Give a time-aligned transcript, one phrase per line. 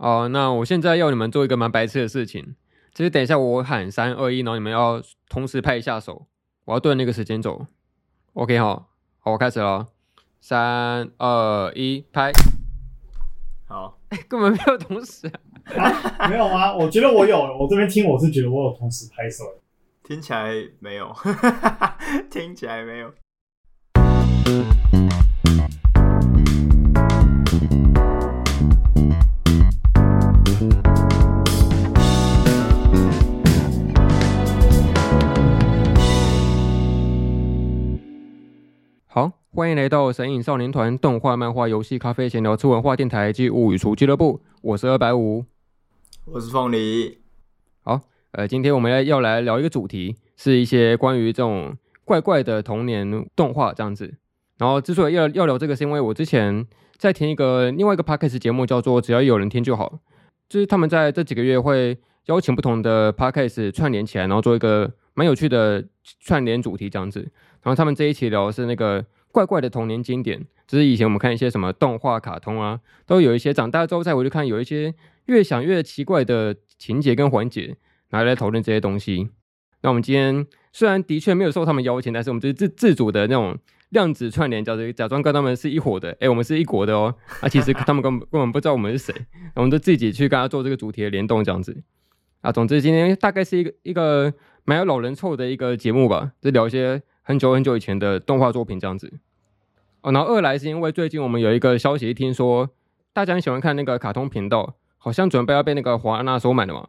[0.00, 2.54] 哦，那我现在要你们做一个蛮白痴的事情，
[2.94, 6.26] 就是等一下我喊三二一，然后你们要同时拍一下手，
[6.64, 7.66] 我要对那个时间走。
[8.32, 9.88] OK 好，好，我开始了，
[10.40, 12.32] 三二一，拍。
[13.68, 15.30] 好， 根本没有同时
[15.76, 15.84] 啊，
[16.16, 16.74] 啊，没有吗？
[16.74, 19.44] 我觉得我有，我这边听我是觉得我有同时拍手，
[20.02, 21.14] 听起来没有，
[22.32, 23.12] 听起来没有。
[39.52, 44.40] 欢迎来到神影少年团动画、漫画、游戏、咖啡、闲聊、吃文化电台及物语厨俱乐部。
[44.62, 45.44] 我是二百五，
[46.24, 47.18] 我是凤梨。
[47.82, 48.00] 好，
[48.30, 54.14] 呃，今天我们要要来聊一个主题，是一些关于这种怪怪的童年动画这样子。
[54.58, 56.64] 然后之所以要要聊这个，是因为我之前
[56.96, 59.94] 在听一个另外一个 podcast 节目，叫做《只要有人听就好》，
[60.48, 65.84] 就是他们在这几个月会邀请不同的 podcast 串联起来，然后做一个蛮有趣的
[66.20, 67.20] 串联主题这样子。
[67.62, 74.94] 然后他们这一期聊的是那个怪怪的童年经典，就是以前我们看一些什么动画、卡通啊，都有一些长大之后再回去看，有一些
[75.26, 77.76] 越想越奇怪的情节跟环节，
[78.10, 79.28] 拿来讨论这些东西。
[79.82, 83.56] 那我们今天虽然的确没有受他们邀请，但是我们就是自自主的那种
[83.90, 87.14] 量子串联，叫做假装跟他们是一伙的，哎，我们是一国的哦。
[87.40, 89.14] 啊，其实 他们根本根本不知道我们是谁，
[89.54, 91.82] 我们都自己去跟他做这个主题的联动这样子。
[92.40, 94.32] 啊，总之今天大概是一个一个
[94.64, 97.02] 蛮有老人臭的一个节目吧，就聊一些。
[97.30, 99.20] 很久很久以前的动画作品这样子。
[100.00, 102.70] 哦，然后二来是因为最近我们有一个消息，听说
[103.12, 106.88] 大家很喜欢看那个卡通频道，好像准备要被那个华纳收买了嘛，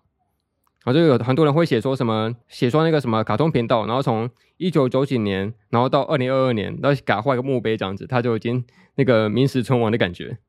[0.84, 10.40] 然后就有很多人会写说什么，写说那个什么卡通频道，然后从一九九几年，然后到二零二二年，然后给他画一个墓碑这样子，他就已经那个名实存亡的感觉。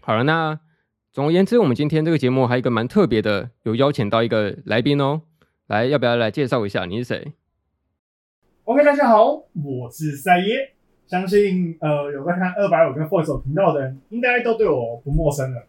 [0.00, 0.60] 好了，那
[1.10, 5.22] 总而言之，我们今天这个节目还有一个蛮特别的，有邀请到一个来宾哦，
[5.66, 7.32] 来，要不要来介绍一下你是谁？
[8.68, 10.72] ？OK，大家好，我是赛耶。
[11.06, 15.64] 相信呃有在看二百五跟快手频道的人，应该都对我不陌生了。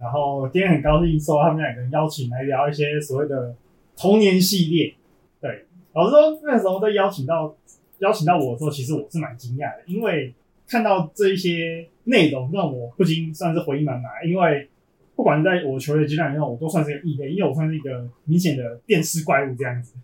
[0.00, 3.54] 然后今天很高兴受到他们两个人邀请来聊一些所谓的
[3.96, 4.92] 童年系列。
[5.40, 7.54] 对，老实说那时候在邀请到
[8.00, 10.34] 邀请到我的时候，其实我是蛮惊讶的，因为
[10.66, 14.10] 看到这一些内容，让我不禁算是回忆满满。
[14.26, 14.68] 因为
[15.14, 19.94] 不管在我求学阶段里面，我都算是个异类，因为我算是一个明显的电视怪物这样子。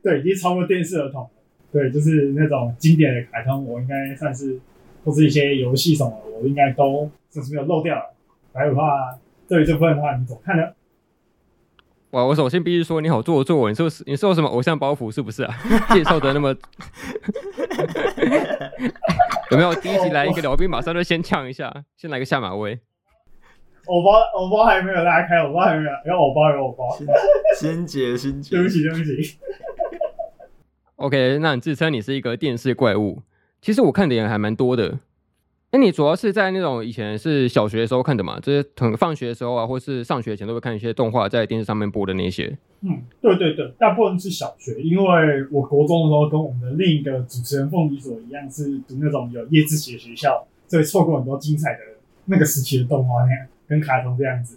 [0.00, 1.28] 对，已经超过电视儿童。
[1.72, 4.58] 对，就是那种经典的卡通，我应该算是，
[5.04, 8.14] 或是一些游戏什么，我应该都就是没有漏掉了。
[8.52, 9.18] 还有的话，
[9.48, 10.64] 对于这部分的话，你怎么看呢？
[12.10, 15.54] 哇，我首先必须说，你好做作，你说是，你说什么偶像包袱是不是啊？
[15.94, 16.50] 介绍的那么，
[19.50, 22.78] 有没有第一集来一个聊兵，马上就先呛一下，先来个下马威。
[23.86, 26.94] 偶包，偶包还没有拉开，偶包还没有，有偶包有偶包。
[27.58, 28.56] 先解，先解。
[28.56, 29.38] 对不起，对不起。
[31.02, 33.22] OK，那你自称你是一个电视怪物，
[33.60, 35.00] 其实我看的也还蛮多的。
[35.72, 38.38] 那你主要是在那种以前是小学的时候看的嘛？
[38.38, 42.56] 就是等放学的时候啊，或是上学前都会看一些动画在电视上面播的那些。
[42.82, 51.80] 嗯，对对对，大部分是小学，因为我国中的时候跟我们的另一个主持人凤梨所一样，是读那种有夜自习的学校，所以错过很多精彩的
[52.26, 54.56] 那个时期的动画那样跟卡通这样子。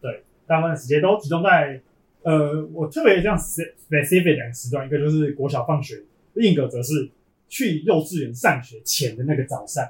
[0.00, 1.80] 对，大部分时间都集中在。
[2.22, 6.02] 呃，我特别这样 specific 两个时段，一个就是国小放学，
[6.34, 7.08] 另一个则是
[7.48, 9.88] 去幼稚园上学前的那个早上，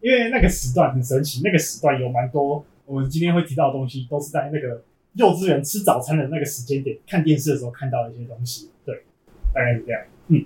[0.00, 4.82] 因为那个时段很神奇，那个时段有蛮多我们今天会提到的东西，都是在那个
[5.14, 8.68] 幼稚园吃早餐的那个时间点看电视的时候看到的一些东西。
[8.84, 9.02] 对，
[9.54, 10.02] 大概是这样。
[10.28, 10.38] 嗯，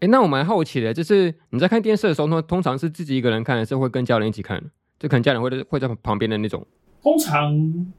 [0.00, 4.58] 诶、欸，那我蛮好奇的，就是你在看电视的时候，通通常是自己一个人看，还是会跟家人一起看？
[4.98, 6.66] 就可能家人会会在旁边的那种。
[7.02, 7.52] 通常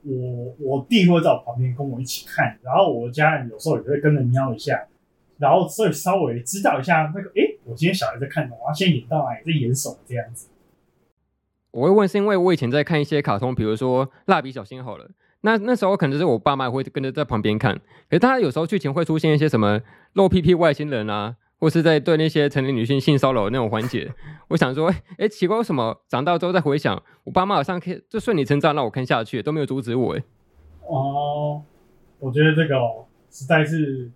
[0.03, 4.87] 我我弟会在我旁边跟我一起看，然后我家人有时候也会跟着瞄一下，
[5.37, 10.47] 然后所以稍微知道一下那个，诶、我今天小孩在看什么，现在演到哪里，在演什么这样子。
[11.71, 15.09] 我会问是因为我以前在看一些卡通，比如说蜡笔小新好了，
[15.41, 17.75] 那那时候可能是我爸妈会跟着在旁边看，
[18.09, 19.81] 可是他有时候剧情会出现一些什么
[20.13, 21.35] 露屁屁外星人啊。
[21.63, 24.11] 或是在对那些成年女性性骚扰那种环节，
[24.49, 30.23] 我想说，哎、奇怪，为什么长大之后再回想，我爸妈好像可以就顺理成章让我看下去，都没有阻止我，哎。
[30.85, 31.63] 哦，
[32.19, 32.75] 我觉得这个
[33.31, 34.11] 实在是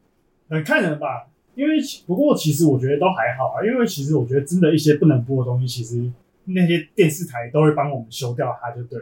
[0.49, 6.11] 很看人吧，因为不过其实我觉得都还好啊，因为其实我觉得真的一些不能播的东西，其实
[6.43, 8.99] 那些电视台都会帮我们修掉它，就对。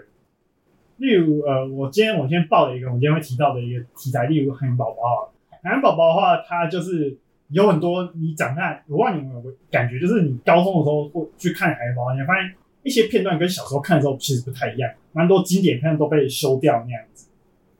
[0.97, 5.33] 例如，呃，我今天我先报了一个我今天会提到的一个题材，例如海绵宝宝，
[5.63, 7.17] 海绵宝宝的话，它就是。
[7.55, 12.53] 有很多你长大，我忘了你有没有感觉，就是你高中的时候会去看海绵宝宝，你会发现
[12.83, 17.29] 一些片段跟小时候看的时候其实不太一样，蛮多经典片段都被修掉那样子。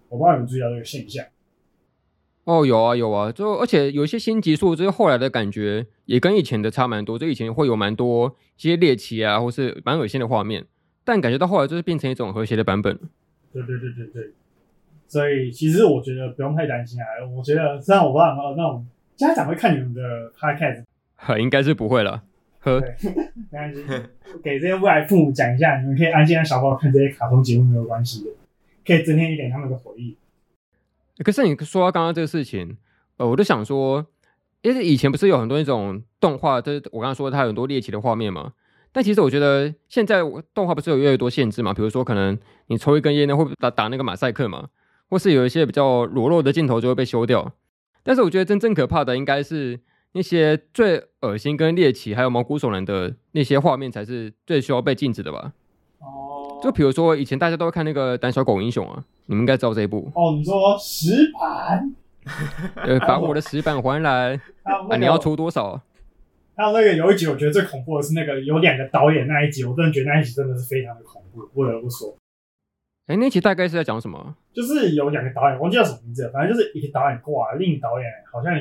[0.08, 1.26] 我不知道有没有注意到这个现象。
[2.46, 7.20] 哦，有啊有啊，就而且有一些新集数，就是后来的感觉也跟以前的差蛮多。
[7.20, 10.66] 就以前会有蛮多一些猎奇啊，或是蛮恶心的画面，
[11.04, 12.98] 但感觉到后来就是变成一种和谐的版本。
[13.52, 14.32] 对对对对对，
[15.08, 17.06] 所以其实我觉得不用太担心啊。
[17.36, 18.86] 我觉得虽然我不知道有没有那种
[19.16, 20.84] 家长会看你们的 podcast，
[21.16, 22.24] 哈， 应该是不会了。
[22.60, 23.84] 呵，没关系，
[24.44, 28.32] 给这些未来父母讲一下，你们可以安心让小朋友看这些卡通节目没有关系的，
[28.86, 30.18] 可以增添一点他们的回忆。
[31.24, 32.76] 可是你说到刚刚这个事情，
[33.18, 34.06] 呃，我就想说，
[34.64, 38.54] 因为以前不是有很多那种动画，就是我刚刚说它有很多猎奇的画面嘛。
[38.92, 40.22] 但其实我觉得现在
[40.54, 41.74] 动画不是有越来越多限制嘛？
[41.74, 42.38] 比如说可能
[42.68, 44.70] 你抽一根烟呢，会打打那个马赛克嘛，
[45.10, 47.54] 或是有一些比较裸露的镜头就会被修掉。
[48.06, 49.78] 但是我觉得真正可怕的应该是
[50.14, 55.52] 那些最恶心、跟猎奇还有毛骨悚然的那些画面，才是最需要被禁止的吧？
[56.00, 59.04] 哦，就比如说以前大家都会看那个胆小狗英雄啊。
[59.28, 60.36] 你们应该知道这一部哦。
[60.38, 61.96] 你说石板，
[62.78, 64.96] 呃，把我的石板还来啊！
[64.98, 65.82] 你要出多少？
[66.56, 72.16] 还有那个有一集，我觉得最恐怖的是那个有两个导演那一集，我真的觉得那一集真的是非常的恐怖，不得不说。
[73.08, 74.36] 哎，那一集大概是在讲什么？
[74.52, 78.54] 就是有两个导演，忘记叫什么名字，反正就是一个导演挂，另一个导演好像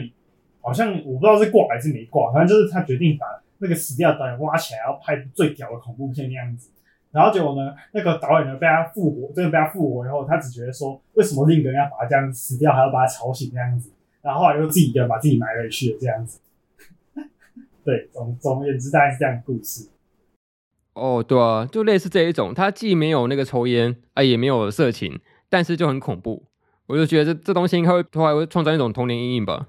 [0.61, 3.27] 好像我不知道是挂还是没挂，反正就是他决定把
[3.59, 6.71] 那个死掉的导演挖起来，然后拍最屌的恐怖片那样子。
[7.11, 13.91] 然后结果呢，那个导演呢被他复活，真的被他复活以后，他只觉得说，为什么另一个人要把他这样死掉，还要把他吵醒这样子？
[14.21, 16.41] 然后后来又自己一个人把自己埋回去这样子。
[17.83, 19.89] 对，总总而言之，大概是这样的故事。
[20.95, 26.45] 哦，对啊，就类似这一种，它既没有那个抽烟啊，也没有色情，但是就很恐怖。
[26.87, 29.69] 我就觉得这这东西应该会后来会创造一种童年阴影吧。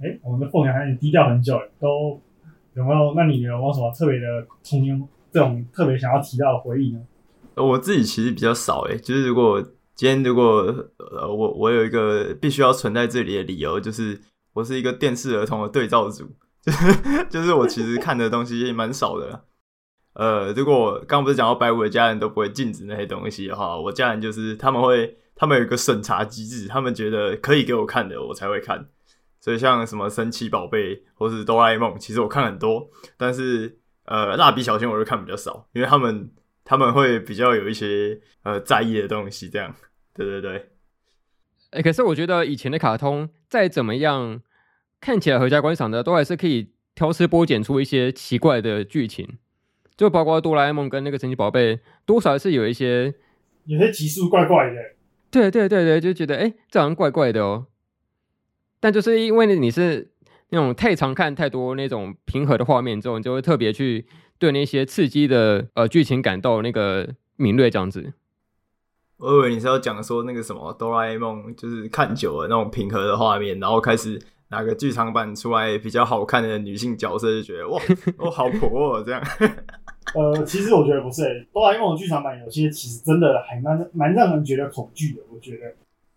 [0.00, 2.20] 哎，我们的凤阳还低调很久了，都
[2.74, 3.14] 有没有？
[3.14, 5.08] 那你有没有什么特别的童年？
[5.32, 7.00] 这种特别想要提到的回忆呢？
[7.54, 9.62] 我自己其实比较少诶，就是如果
[9.94, 10.42] 今天如果
[10.98, 14.20] 呃我我有一个必须要存在这里的理由，就是
[14.54, 16.28] 我是一个电视儿童的对照组，
[16.62, 19.44] 就是就是我其实看的东西也蛮少的。
[20.20, 28.88] 呃，如果刚不是讲到白五的家人都不会禁止那些东西的话，我家人就是他们会他们有一个审查机制，他们觉得可以给我看的我才会看。
[29.40, 33.78] 所以像什么神奇宝贝或是哆啦 A 梦，其实我看很多，但是。
[34.06, 36.32] 呃，蜡笔小新我就看比较少，因为他们
[36.64, 39.72] 他们会比较有一些呃在意的东西，这样，
[40.16, 40.70] 对对对。
[41.70, 44.40] 哎、可是我觉得以前的卡通再怎么样
[45.00, 49.38] 看起来合家观赏的，都还是可以挑丝剥茧出一些奇怪的剧情，
[50.00, 53.12] 就包括哆啦 A 梦跟那个神奇宝贝，多少是有一些
[53.66, 54.76] 有些集数怪怪的。
[55.30, 57.66] 对对对对，就觉得哎、欸，这好像怪怪的哦。
[58.80, 60.08] 但就是因为你是。
[60.52, 64.04] 那种太常看太多那种平和的画面之后，你就会特别去
[64.36, 68.14] 对那些刺激的呃剧情感到那个敏锐这样子。
[69.18, 77.80] 我以为你是要讲说那个什么哆啦 A 梦，就是看久了那种平和的画面，然后开始拿个剧场版出来比较好看的女性角色，就觉得哇，
[78.18, 79.22] 哦好婆哦这样。
[80.14, 85.20] 呃，其实我觉得不是、欸，哆啦 A 梦的剧场版有些其实真的还蛮蛮让人觉得恐惧的。
[85.32, 85.72] 我觉得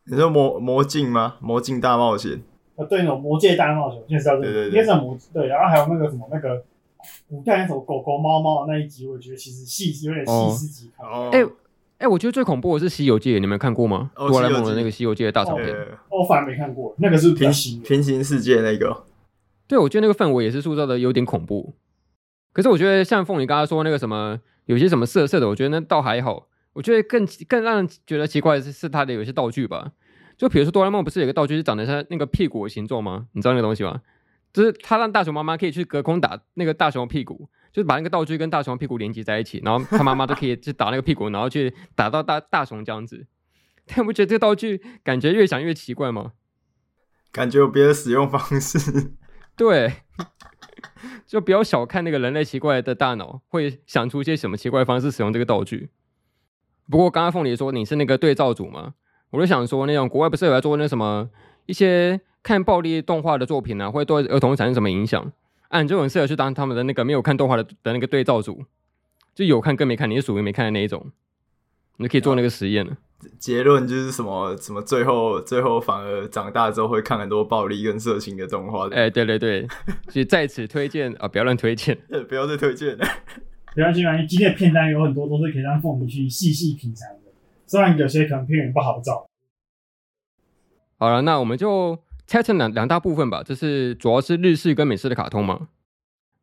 [0.06, 1.36] 你说魔魔镜吗？
[1.40, 2.42] 魔镜大冒险。
[2.76, 6.64] 呃，对，那种魔界大冒险，介绍这个，应该是魔对，然后还有那个什么那个
[7.30, 11.30] 古代那种狗狗猫猫的那一集，我觉得其实细有点细思极恐。
[11.30, 11.46] 哎
[12.00, 14.12] 哎，我觉得最恐怖的是《西游记》，你们看过吗？
[14.16, 15.68] 哆啦 A 梦的那个《西游记》的大长篇，
[16.10, 19.04] 我反而没看过，那个是平行平行世界那个。
[19.68, 21.72] 对，我觉得那个氛围也是塑造的有点恐怖。
[22.54, 26.48] 可是我觉得像凤你刚刚说那个什么，有些什么色色的，我觉得那倒还好。
[26.74, 29.92] 我觉得更更让人觉得奇怪的是，是它的有些道具吧。
[30.38, 33.28] 就比如说哆啦 A 梦不是有个道具是长得像那个屁股的形状吗？
[33.34, 34.02] 你知道那个东西吗？
[34.52, 43.26] 就是他让大熊妈妈可以去隔空打那个大雄屁股，就是把那个道具跟大雄屁股连接在一起，然后他妈妈都可以去打那个屁股，然后去打到大大熊这样子。
[43.86, 46.34] 但你不觉得这个道具感觉越想越奇怪吗？
[47.32, 49.14] 感觉有别的使用方式。
[49.56, 49.94] 对，
[51.34, 55.90] 就不要小看那个人类奇怪的大脑，会想出一些什么奇怪的方式使用这个道具。
[56.88, 58.94] 不过刚刚凤梨说你是那个对照组吗？
[59.32, 61.28] 我就想说，那种国外不是有在做那什么
[61.66, 65.32] 一些看暴力动画的作品呢、啊，会对儿童产生什么影响？
[65.70, 68.64] 啊，你就很适合去当他们的那个没有看动画的的那个对照组，
[69.34, 71.04] 就有看跟没看，你是属于没看的那一种，
[71.98, 72.96] 你就可以做那个实验了。
[73.40, 78.88] 结论就是什么什么，最后最后反而长大之后会看很多暴力跟色情的动画。
[78.90, 79.68] 哎、欸，对对对，
[80.10, 81.98] 所以在此推荐啊，不要乱推荐，
[82.30, 83.06] 不要再推荐了。
[83.74, 87.08] 不要紧张，今天的片单有很多都是可以让父母去细细品尝。
[87.66, 89.26] 虽然有些可能片源不好找。
[91.00, 93.42] 好了，那我们就拆成两两大部分吧。
[93.44, 95.70] 这是主要是日式跟美式的卡通嘛。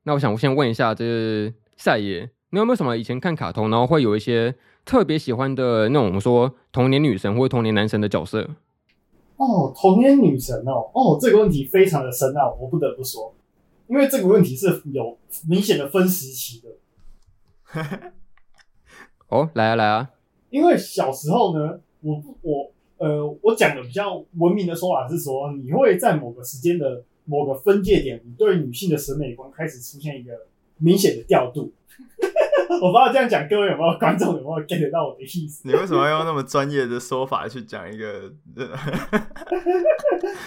[0.03, 8.49] 那我想我先问一下，就是赛爷，你有没有什么以前看卡通，然后会有一些特别喜欢的那种，我们说童年女神或者童年男神的角色？
[9.37, 13.35] 哦，童年女神哦，哦，这个问题非常的深奥，我不得不说，
[13.87, 15.17] 因为这个问题是有
[15.49, 16.69] 明显的分时期的。
[19.29, 20.11] 哦，来啊来啊！
[20.51, 30.33] 因为小时候呢，我我呃，我讲的比较文明的说法是说，你会在某个时间的某个分界点，你对女性的审美观开始出现一个
[30.79, 31.73] 明显的调度。
[32.81, 35.67] 我不知道这样讲，各位有没有观众有没有 get 到我的意思？
[35.67, 38.33] 你为什么要用那么专业的说法去讲一个？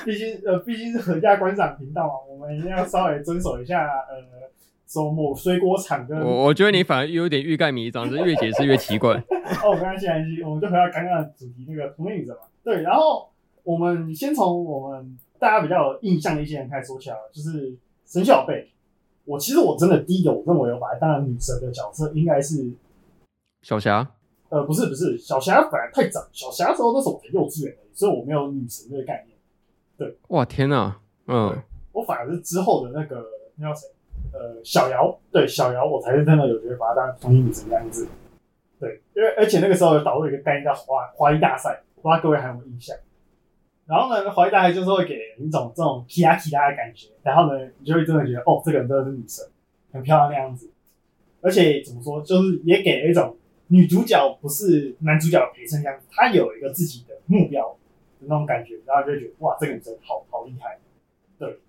[0.06, 4.50] 毕竟呃，毕竟是合家观赏频道嘛，我们一定要稍微遵守一下呃，
[4.88, 9.16] 说某水果厂跟我，我觉得你反而有点欲盖弥彰，是越解释越奇怪。
[9.64, 12.42] 哦，我刚刚先来一句，我们就回到刚刚的主题，那个童年女神嘛。
[12.64, 13.30] 对，然后
[13.64, 18.70] 我们先从我们大家比较有印象的一些人开始说起来，就是神奇宝贝。
[19.26, 22.70] 我其实我真的第一个我认为有把它当成女神的角色，应该是
[23.62, 24.08] 小霞。
[24.50, 29.38] 呃，不是不是，小霞反而太早，小霞的时候那时候我的幼稚园，所以我没有女神这个概念。
[29.98, 31.56] 对，哇天哪，嗯，
[31.92, 33.26] 我反而是之后的那个
[33.56, 33.88] 那叫谁？
[34.32, 38.08] 呃，小瑶，对小瑶，我才是真的有觉得把她当成童年女神这样子。
[38.80, 42.96] 对，因为而且那个时候有导入一个概念叫华华丽大赛，不知道各位还有没有印象？
[43.86, 49.46] 然后呢，华丽大就是会给人一种这种皮亚皮达的感觉，然后呢，你就会真的觉得哦，这个人真的是女神，
[49.92, 50.70] 很漂亮那样子。
[51.42, 53.36] 而且怎么说，就是也给了一种
[53.68, 57.78] 女主角不是男主角的陪衬这样，她有一个自己的目标
[58.20, 60.80] 的那种感觉，然后就觉得哇，这个女生好好厉害。
[61.38, 61.60] 对，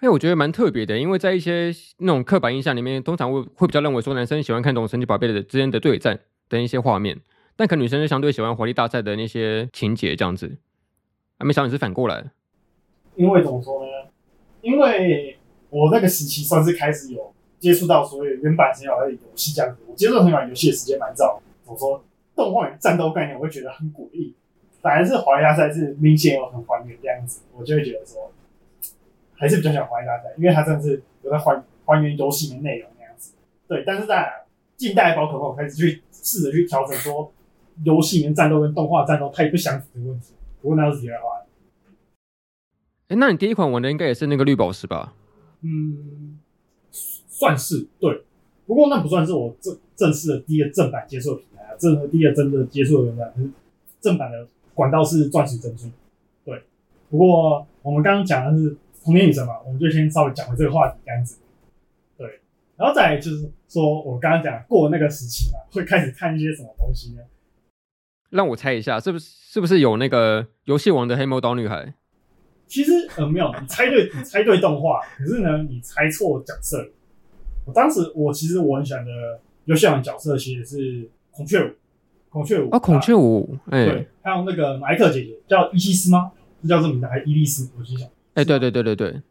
[0.00, 7.18] 哎，我觉得蛮特别的，因为在一些那种刻板印象里面，通常会会比较认为说男生喜欢看这种神奇宝贝的之间的对战的一些画面，
[7.56, 10.58] 但可能女生就相对喜欢活力大赛的那些情节这样子。
[11.38, 12.24] 还没想你是反过来，
[13.16, 13.90] 因为怎么说呢？
[14.62, 15.36] 因为
[15.70, 19.82] 我那个时期算是开始有接触到所谓原版神奇宝贝的游戏这样子。
[19.88, 22.02] 我接触神奇宝贝游戏的时间蛮早，怎么说？
[22.36, 24.34] 动画与战斗概念我会觉得很诡异，
[24.80, 28.32] 反而是华丽大赛是明显有很还原这样子，我就会觉得说，
[29.34, 33.34] 还是比较喜欢华丽大赛，因为它真的是有在还还原游戏的内容那样子。
[33.68, 34.32] 对，但是在
[34.76, 37.32] 近代宝可梦开始去试着去调整说，
[37.84, 40.34] 游戏里面战斗跟动画战斗太不相符的问题。
[40.64, 41.44] 不过那是题外话。
[43.08, 45.12] 哎，那你第一款玩的应该也是那个绿宝石吧？
[45.60, 46.40] 嗯，
[46.90, 48.24] 算是对。
[48.66, 53.50] 不过那不算是我正正式的第一个正版接触的平台啊，正第一个真的接触的平台是
[54.00, 55.90] 正版的管道是钻石珍珠。
[56.46, 56.62] 对。
[57.10, 61.36] 不过我们刚刚讲的是童年女神嘛，我们就先稍微讲回这个话题这样子。
[62.16, 62.40] 对。
[62.78, 67.20] 然后再来就是说我刚刚讲过那个时期嘛，会开始看一些什么东西呢？
[68.34, 71.94] 让我猜一下，是不是是不是有那个游戏王的黑魔导女孩？
[72.66, 76.84] 其实呃没有，你猜对，你猜对动画，可是呢你猜错角色。
[77.64, 79.10] 我当时我其实我很喜欢的
[79.66, 81.70] 游戏王角色其实是孔雀舞，
[82.28, 86.32] 孔雀舞啊，孔雀舞，哎，对，还有那个马伊克姐姐叫伊西斯吗？
[86.62, 87.70] 是叫这名字还是伊丽丝？
[87.78, 89.22] 我记想，哎，对对对对对，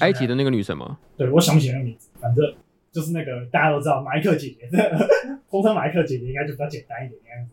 [0.00, 0.98] 埃及的那个女神吗？
[1.16, 2.54] 对，我想不起那个名字，反正
[2.92, 4.68] 就是那个大家都知道马伊克姐姐，
[5.50, 7.51] 通称马伊克姐姐应该就比较简单一点的样子。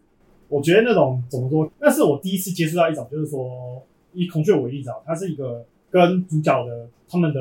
[0.49, 1.71] 我觉得那种怎么说？
[1.79, 7.39] 那是我第一次接触到一种，就是说以孔雀为例子，它是一个跟主角的他们的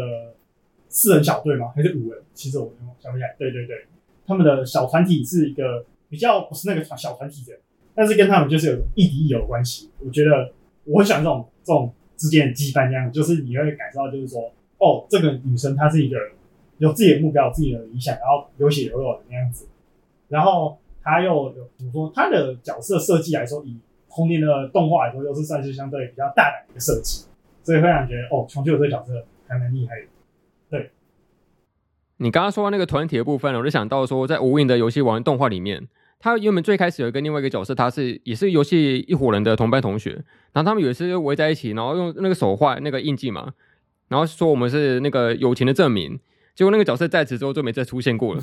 [0.91, 1.73] 四人小队吗？
[1.75, 2.23] 还是五人？
[2.35, 3.35] 其实我想不起来。
[3.39, 3.87] 对对对，
[4.27, 7.59] 他们的小团体是一个比较不是那个团小团体的，
[7.95, 9.89] 但是跟他们就是有亦敌亦友的关系。
[10.05, 10.53] 我觉得
[10.85, 16.19] 我很喜欢这种这种之间的羁绊，这样就是你会感受到，就是说哦，这个女生她是一个
[16.77, 19.67] 有自己的目标、自己的理想，然后有血有肉的那样子，
[20.29, 20.77] 然后。
[21.11, 22.13] 他又有怎么说？
[22.15, 23.79] 他的角色设计来说，以
[24.11, 27.25] 童年的动画来说，又是算是相对比较大胆的设计，
[27.63, 30.07] 所以会让人觉得哦，琼秋这个角色还蛮厉害的。
[30.71, 30.91] 对，
[32.19, 35.89] 你刚刚说到那个团体的部分，我就想到说，在无印的游戏王动画里面，
[36.19, 40.11] 他原本最开始有一个另外一个角色，他是也是游戏一伙人的同班同学，
[40.53, 43.55] 然后他们有一次就围在一起，然后用那个手画那个印记嘛，
[44.09, 46.19] 然后说我们是那个友情的证明，
[46.55, 48.43] 结果那个角色在此之后就没再出现过了。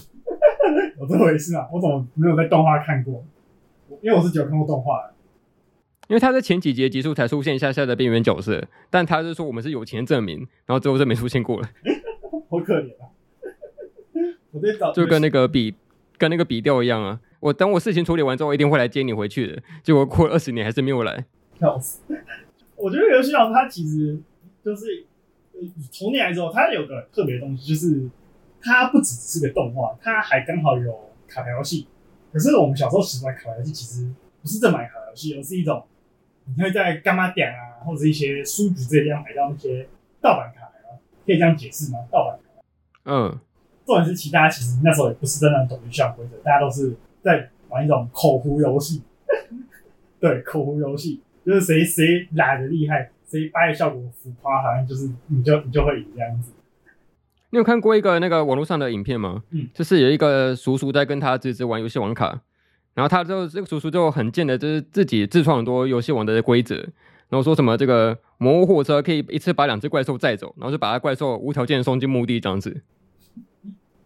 [1.07, 1.67] 有这回事啊？
[1.71, 3.23] 我怎么没有在动画看过？
[4.01, 5.11] 因为我是只有看过动画。
[6.07, 11.67] 因为他在前几集结束才出现一下下的边缘角色，但他是说我们是有钱证明，然后最后就没出现过了。
[12.49, 13.09] 好可怜啊！
[14.51, 15.73] 我在找， 就跟那个笔
[16.17, 17.19] 跟那个笔调一样啊！
[17.39, 19.63] 我等我事情处理完之后，我一定会来接你回去的。
[19.81, 21.25] 结果过了二十年还是没有来，
[21.59, 22.01] 笑死！
[22.75, 24.19] 我觉得游戏王它其实
[24.63, 25.05] 就是
[25.91, 28.09] 从你来之后，它有个特别的东西，就是。
[28.65, 31.87] 它不只是个动画，它还刚好有卡牌游戏。
[32.33, 35.85] 可是我们小时候喜欢卡牌游戏，其实不是正版卡牌游戏，而是一种
[36.45, 39.87] 你会在柑仔店啊，或者一些书局这些地方买到那些
[40.19, 40.97] 盗版卡牌啊。
[41.23, 41.99] 可以这样解释吗？
[42.11, 42.63] 盗版卡牌。
[43.03, 43.39] 嗯，
[43.85, 49.03] 重点是其他其实那时候也不是真的很懂游戏规则，大家都是在玩一种口胡游戏。
[50.19, 56.51] 对，口胡游戏就是谁谁懒的厉害，谁掰的效果浮夸，好像就是你就你就会赢这样子。
[57.55, 59.41] 你有看过一个那个网络上的影片吗？
[59.51, 62.41] 嗯，就是有一个叔叔在跟他侄子玩游戏网卡，
[62.93, 66.75] 然后他就这个叔叔就很贱的，就是自己自创很多游戏王的规则，
[67.29, 72.81] 然后说什么这个魔物货车可以一次把两只怪兽载走，然后就把他怪兽无条件送进墓地这样子。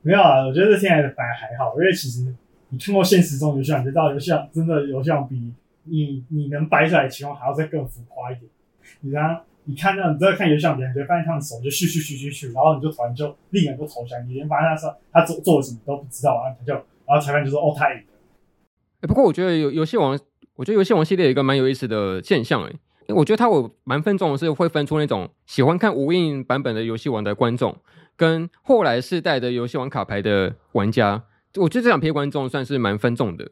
[0.04, 2.32] 没有啊，我觉得现在的反而还好，因为其实
[2.70, 5.52] 你看过现实中游戏王，你知道游戏王真的游戏王比
[5.86, 8.44] 你你能掰出来的情况还要再更浮夸一点。
[9.02, 18.04] 你看，你看到你在看游戏王，你就发现他的手就咻咻咻咻咻，然后你就突然就立马就投降，你连发现他说他做做了什么都不知道，然后他就然后裁判就说哦他赢了。
[19.02, 20.18] 哎，不过我觉得游游戏王，
[20.56, 22.74] 我觉得游戏王系列有一个蛮有意思的现象，哎，
[23.10, 27.78] 我觉得他我蛮分众的是会分出那种喜欢看无印版本的游戏王的观众。
[28.18, 31.24] 跟后来世代的游戏王卡牌的玩家，
[31.56, 33.52] 我觉得这两批观众算是蛮分众的。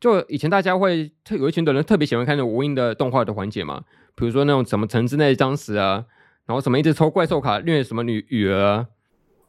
[0.00, 6.04] 就以前大家会特有一群的人特别喜欢看那种无印的动画的环节嘛，比如说那种什么城之内僵尸啊，
[6.46, 8.88] 然后什么一直抽怪兽卡虐什么女女儿啊，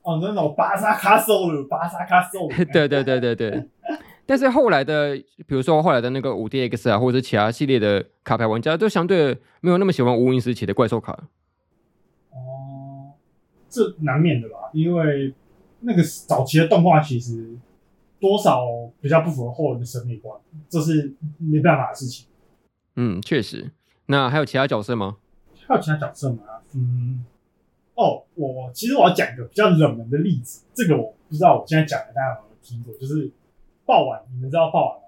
[0.04, 3.70] 哦，那种巴萨卡索鲁，巴萨卡索鲁， 对对对对对。
[4.28, 11.12] 但是后来的，比如说后来的那个五 DX 啊，或者是其他系列的卡牌玩家，都相对没有那么喜欢无印时期的怪兽卡。
[12.32, 13.14] 哦，
[13.70, 15.32] 这难免的吧，因为
[15.82, 17.56] 那个早期的动画其实
[18.20, 18.66] 多少
[19.00, 20.36] 比较不符合后人的审美观，
[20.68, 22.26] 这是没办法的事情。
[22.96, 23.70] 嗯，确实。
[24.08, 25.18] 那还有其他角色吗？
[25.68, 26.40] 还有其他角色吗？
[26.74, 27.26] 嗯，
[27.96, 33.32] 哦，我其实我要讲一个比较冷门的例子，这个我不知道我现在讲的大家有没有听过，就是
[33.86, 35.02] 爆丸，你们知道爆丸吗？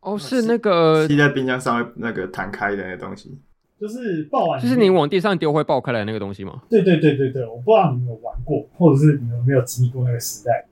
[0.00, 3.38] 哦，是那个吸在冰箱上会那个弹开的那个东西。
[3.78, 6.62] 就是爆丸，就是你往地上丢会爆开来的那个东西吗？
[6.70, 10.66] 对对对对对，我不知道你们有玩过，或者是你们有没有经历过那个时代？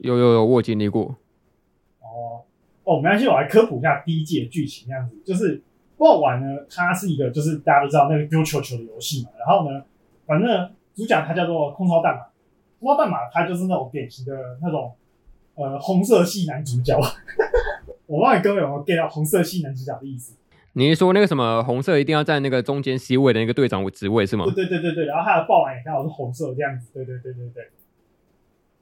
[0.00, 1.16] 有有有，我有经历过。
[2.00, 2.42] 哦
[2.84, 5.62] 哦，没关系，我来科普一下第一季的剧情，这样子就是
[5.98, 9.82] 爆丸呢，它是一个就是大家都知道那个丢球球的游戏嘛，然后呢，
[10.26, 12.26] 反正主角他叫做空超蛋嘛，
[12.80, 14.92] 空超蛋嘛他就是那种典型的那种
[15.54, 16.96] 呃红色系男主角，
[18.06, 20.34] 我不知道你各位有没有 get 到红色系男主角的意思？
[20.74, 24.44] 你是说那个什么红色一定要在那个中间 C 位的那个队长职位是吗？
[24.44, 27.70] 对对对对对，然后他的爆丸也刚好是红色这样子，对对对对对。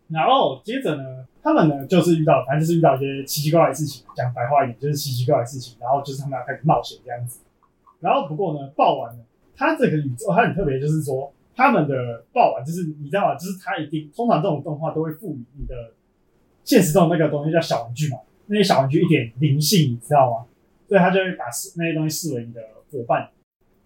[0.09, 7.40] 然后接着呢，他们呢就是遇到，反正就是遇到一些奇奇怪怪的事情，讲白话一点就是奇奇怪怪的事情，然后就是他们要开始冒险这样子。
[8.01, 9.23] 然后不过呢，爆丸呢，
[9.57, 13.35] 它这个宇宙它很特别，就是说他们的爆丸就是你知道吗？
[13.35, 15.75] 就是它一定通常这种动画都会赋予你的
[16.64, 20.47] 现实中那个东西叫小玩具嘛，那些小玩具一点灵性，你知道吗？
[20.87, 22.61] 所以他就会把那些东西视为你的
[22.93, 23.31] 伙伴，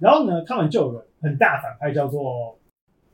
[0.01, 2.58] 然后呢，他们就有个很大反派叫做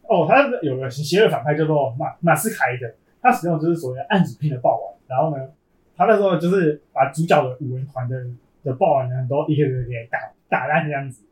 [0.08, 5.50] 哦，他有个邪恶反派叫做马马斯凯的，他使用就是所谓的暗指拼的爆丸，然后呢，
[5.96, 8.16] 他那时候就是把主角的五人团的
[8.62, 11.24] 的爆丸呢都一个一个给打打烂这样子，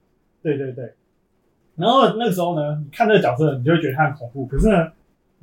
[0.43, 0.93] 对对对，
[1.77, 4.93] 然后那个时候呢，你看这个角色，你就会觉得他很恐怖，可是呢。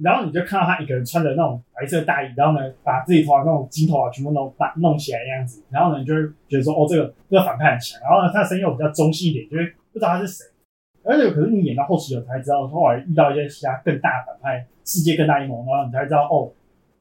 [0.01, 7.99] 然后你就看到他一个人穿着那种白色大衣，然后呢，把自己头发那种金头发全部都把弄起来的样子，然后呢，你就会觉得说，哦，这个这个反派很强。
[7.99, 10.45] 然后呢，他的声音又比较中性一点，就会不知道他是谁。
[11.03, 16.51] 而且，可是你演到后期了才知道，后来遇到一些其他更大反派，世界更大阴谋，然后你才知道，哦，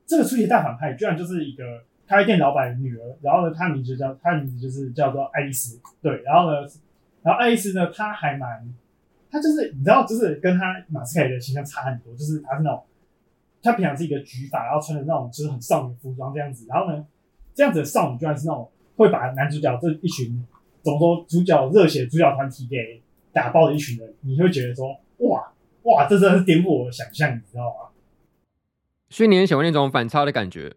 [0.06, 1.64] 这个出现大反派居然就是一个
[2.06, 3.16] 咖啡店老板的女儿。
[3.20, 5.80] 然后呢，她名字叫她名字就是叫做爱丽丝。
[6.00, 6.66] 对，然后呢，
[7.22, 8.72] 然后爱丽丝呢，她还蛮，
[9.30, 12.82] 她就是你知道，就是跟她马斯凯的形象差很多，就是她是那种。
[13.60, 17.04] 她平常是一个举法，然后穿的那种就是很少女服装这样子，然后呢，
[17.52, 20.46] 这样子的少女居然是那种会把男主角这一群
[20.80, 23.02] 怎么说主角热血主角团体给
[23.32, 24.88] 打爆的一群人，你会觉得说
[25.18, 27.90] 哇哇，这真的是颠覆我的想象，你知道吗？
[29.10, 30.74] 所以你很喜欢那种反差的感觉。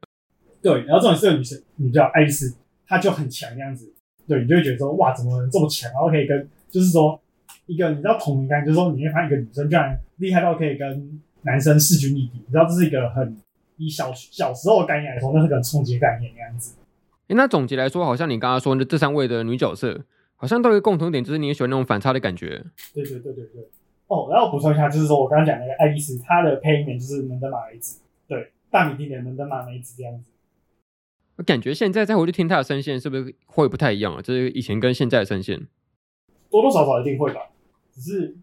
[0.61, 2.55] 对，然后这种是个女生，女叫爱丽丝，
[2.87, 3.93] 她就很强这样子，
[4.27, 7.19] 对，你就会觉得说哇，怎么能这么强，然后可以跟就是说
[7.65, 11.21] 一个你知道同龄感，就是说你会发现一个女生居然厉害到可以跟。
[11.43, 13.35] 男生势均力敌，你知道这是一个很
[13.77, 16.75] 以小小时候的概念来说，那是个冲击概念那样子。
[17.29, 20.05] 诶，那总结来说，好像你刚刚说的这三位的女角色，
[20.41, 22.65] 好像都有一个共同点，就是你也喜欢那种反差的感觉。
[22.95, 23.69] 对对对对对。
[24.07, 30.25] 哦，然后补充一下，就是说我刚刚讲那个爱丽丝，她的配音员就是门德马梅子，对，大名鼎鼎的门德马梅子这样子。
[31.35, 34.21] 我感觉现在再回去听她的声线，是不是会不太一样啊？
[34.21, 35.67] 就是以前跟现在的声线，
[36.49, 37.41] 多多少少一定会吧，
[37.93, 38.35] 只是。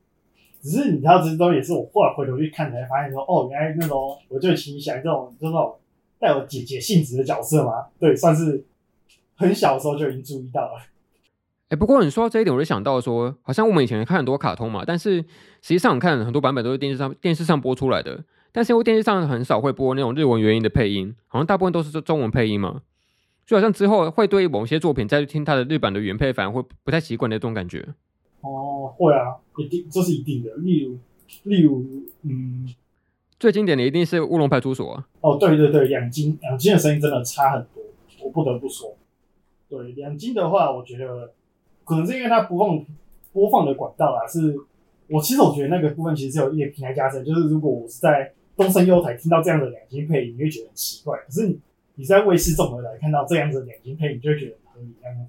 [0.61, 5.79] 只是你知道，这些东西也是我后来回头去看才发现说，哦，原来那种我就挺喜欢这种这种
[6.19, 7.87] 带有姐姐性质的角色嘛。
[7.97, 8.65] 对，算是
[9.37, 10.81] 很小的时候就已经注意到了。
[11.69, 15.17] 哎、欸，不过你说到这一点，我就想到说，好像我们以前看很多卡通嘛，但是
[15.61, 18.25] 实际上你看很多版本都是电视上电视上播出来的。
[18.51, 22.81] 但是因为电视上很少会播那种日文原音的配音，好像大部分都是中文配音嘛，
[23.47, 27.87] 就好像之后会对某些作品再去听它的日版的原配，反而会不太习惯的这种感觉。
[28.41, 30.55] 哦，会啊，一定这是一定的。
[30.57, 30.99] 例如，
[31.43, 31.85] 例如，
[32.23, 32.67] 嗯，
[33.39, 35.07] 最经典的一定是《乌龙派出所》啊。
[35.21, 37.83] 哦，对对对，两金两金的声音真的差很多，
[38.25, 38.97] 我不得不说。
[39.69, 41.35] 对，两金的话，我觉得
[41.89, 42.85] 可能是因为它播放
[43.33, 44.55] 播放的管道啊，是
[45.09, 51.17] 我其实我觉得那个部分其实是有一点平台加成，就是如果我是在东森优台听到这样的两金配音，你会觉得很奇怪。
[51.19, 51.59] 可是你
[51.95, 55.23] 你在卫视综合台看到这样子两金配音，你就会觉得很合理这样子。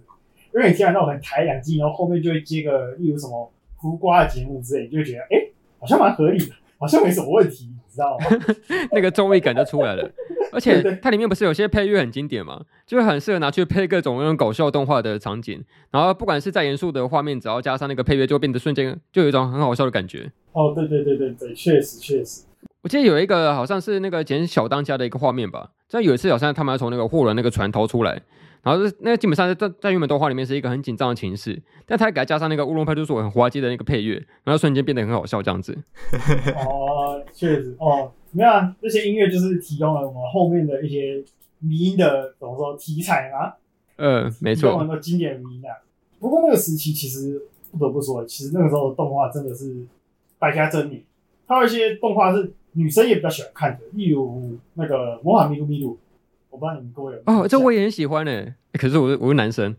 [0.53, 5.47] 因为你听完那种很台两金，然后后面就会接个例如什么胡瓜的节目之类，你就会觉得哎、
[5.79, 8.25] 好像蛮合理的，好像没什么问题，你知道吗？
[8.91, 10.11] 那个综艺感就出来了。
[10.51, 15.63] 而且它里面不是有些配乐很经典嘛，就很适合拿去配各种那种搞笑动画的场景。
[15.91, 20.31] 然后不管是再严肃的画面，只要加上那个配乐，就会变得瞬间就有一种很好笑的感觉。
[20.53, 22.43] 哦，对对对对对，确实确实。
[22.81, 28.21] 我记得有一个好像是那个捡小当家的一个画面吧，就有一次好像他们要从那个货轮那个船逃出来。
[28.61, 35.77] 然后是那个基本上在在原本动画里面是一个很紧张的情势，但他给他加上那个乌龙派出所很滑稽的那个配乐，然后瞬间变得很好笑这样子。
[36.67, 41.23] 哦，确实哦，没有啊，这些音乐就是提供了我们后面的一些
[41.59, 43.53] 迷音的怎么说题材嘛。
[43.97, 44.77] 嗯，没错。
[44.77, 45.73] 很多经典迷音啊。
[46.19, 49.85] 不过那个时期其实不得不说，其实那个时候的动画真的是
[50.37, 51.03] 百家争鸣，
[51.47, 55.97] 还有一些动画是女生也比较喜欢看的，例如那个魔法咪路咪路。
[56.51, 58.55] 我不知道你们各位有哦，这我也很喜欢呢、欸。
[58.73, 59.75] 可是我是我是男生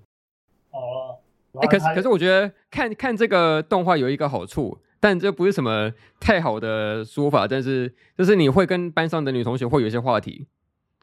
[0.70, 1.16] 哦。
[1.54, 7.48] 哎、欸，可是可是我觉得看看这个动画有一个好处，但这不是什么太好的说法。
[7.48, 10.46] 但是就是你会跟班上的女同学会有一些话题，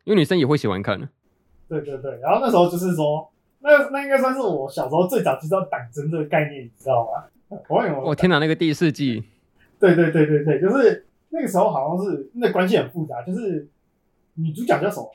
[0.04, 1.10] 因为女生也会喜欢看。
[1.68, 3.30] 对对对，然后那时候就是说，
[3.60, 7.58] 那那应该算是我小时候最早知道党争这个概念，你知道吗？
[7.68, 8.02] 我有，有。
[8.02, 9.24] 我天哪，那个第四季。
[9.80, 13.68] 对对对对对，就是那个时候好像是那关系很复杂，就是
[14.36, 15.10] 女主角叫什么？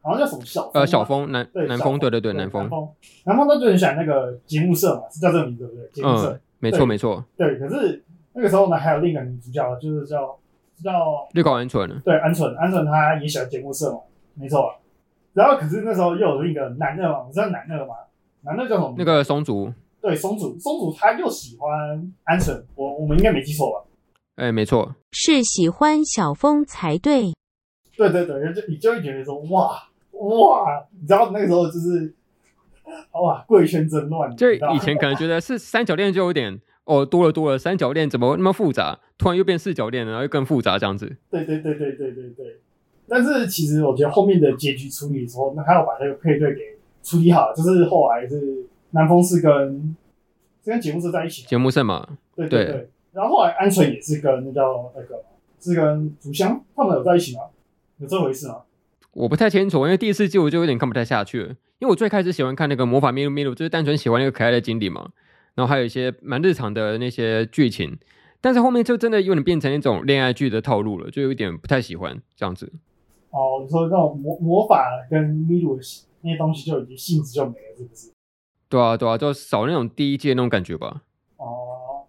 [0.00, 2.62] 好像叫什么小呃小峰南对南峰对对对南峰
[3.24, 5.88] 南峰他就很喜欢那个节目社嘛，是叫这个名字对不对？
[5.92, 7.24] 节目社、嗯、没错没错。
[7.36, 8.02] 对，可是
[8.36, 10.38] 那个时候呢，还有另一个女主角，就是叫
[10.84, 11.88] 叫绿高鹌鹑。
[12.02, 13.98] 对，鹌鹑鹌鹑她也喜欢节目社嘛，
[14.34, 14.74] 没错。
[15.32, 17.94] 然后可是那时候又有另一个男二嘛，你知道男二吗？
[18.42, 18.94] 男二叫什么？
[18.98, 19.72] 那个松竹。
[20.02, 21.70] 对，松竹松竹他又喜欢
[22.26, 23.84] 鹌鹑，我我们应该没记错吧？
[24.36, 27.32] 哎，没错，是喜欢小峰才对。
[27.96, 32.14] 对对对，就你就会觉得说哇哇，你知道那个时候就是
[33.12, 38.98] 哇贵圈真乱，就以前可能觉得是三角恋就有点哦多了多了，三角恋怎么那么复杂？
[39.18, 41.16] 突然又变四角恋，然后又更复杂这样子。
[41.30, 42.56] 对对对对对对对。
[43.08, 46.60] 但是其实我觉得后面的结局处理的时候，那还要把那个配对给
[47.02, 49.96] 处理好，就是后来是南风是跟
[50.64, 52.72] 是跟节目社在一起，节目社嘛，对对对。
[52.72, 55.22] 對然后后来鹌鹑也是跟那叫那个
[55.60, 57.42] 是跟竹香他们有在一起吗？
[57.98, 58.56] 有这回事吗？
[59.12, 61.48] 我不太清楚，因为第四季我就有点看不太下去了。
[61.78, 65.10] 因为我最开始喜欢看那个魔法咪路咪路，就是单纯喜欢那个可爱的经理嘛。
[65.56, 67.98] 然后还有一些蛮日常的那些剧情，
[68.40, 72.72] 但是后面就真的有点变成一种恋爱剧的套路了，就有一点不太喜欢这样子。
[73.30, 75.76] 哦，你说那种魔魔法跟秘鲁
[76.20, 78.12] 那些东西就已经性质就没了，是不是？
[78.68, 81.02] 对啊，对啊，就少那种第一季那种感觉吧。
[81.38, 82.04] 哦，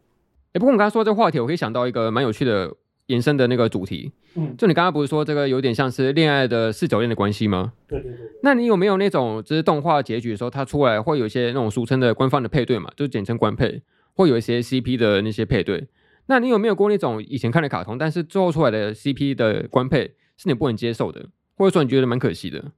[0.54, 2.76] 哎，不过我们刚才说这个话题，我可以想到一个蛮有趣的。
[3.08, 7.74] 延伸的那个主题，嗯，就你刚刚不是说这个有点像是恋爱的四角恋的关系吗？
[7.88, 8.20] 对对对。
[8.44, 13.82] 那你有没有那种就是动画结局的时候，它出来会有一些那种俗称的官方的配对嘛，就简称官配，
[14.14, 15.88] 会有一些 CP 的那些配对。
[16.28, 22.72] 那你有没有过那种以前看的卡通，但是最后出来的 CP 的官配是你不能接受的，或者说你觉得蛮可惜的？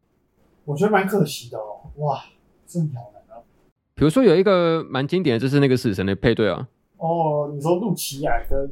[0.66, 2.24] 我觉得蛮可惜的哦，哇，
[2.68, 3.42] 真好难啊。
[3.96, 6.68] 比如说有一个蛮经典的，就是那个死神的配对啊。
[7.00, 8.72] 哦，你说露琪亚跟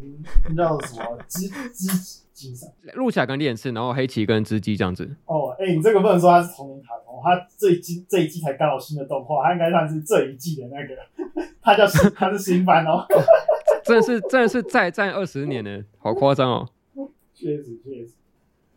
[0.49, 1.87] 那叫什么织织
[2.33, 2.69] 机上？
[2.93, 5.09] 露琪亚跟烈焰然后黑崎跟织姬这样子。
[5.25, 13.05] 哦，哎、欸，你这个不能说他是同年卡通，他这一季这一季才刚好新的动画，他应该算是这一季的那个， 他叫他是新番哦。
[13.85, 16.67] 真的是真的是再战二十年呢，好夸张哦。
[17.33, 18.11] 确实确实，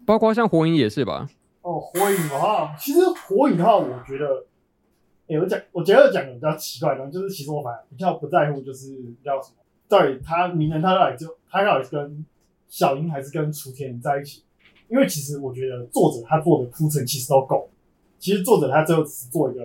[0.07, 1.29] 包括像火影也是吧？
[1.63, 4.47] 哦，火影的话，其实火影的话，我觉得。
[5.35, 9.57] 欸、我讲，我觉得讲的比较奇怪的东西，就是其实我反而比较不在乎，就是叫什么，
[9.89, 12.27] 到底他名人他到底就他到底是跟
[12.69, 14.43] 小樱还是跟雏田在一起？
[14.89, 17.71] 因为其实我觉得作者他做的铺陈其实都够，
[18.19, 19.65] 其实作者他最后只是做一个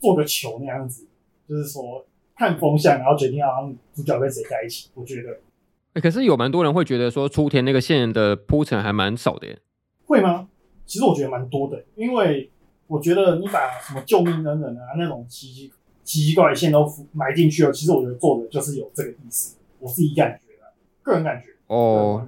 [0.00, 1.06] 做个球那样子，
[1.48, 2.04] 就是说
[2.36, 4.90] 看风向，然后决定要让主角跟谁在一起。
[4.94, 9.58] 我觉得，可是有蛮多人会觉得说雏田那个线的铺陈还蛮少的耶，
[10.06, 10.48] 会吗？
[10.84, 12.50] 其实我觉得蛮多的，因为。
[12.86, 22.24] 我觉得你把什么救命恩人啊那种奇奇奇奇怪怪线都埋进去了，其实我觉得做的就是有这个意思，我自己感觉的，个人感觉哦，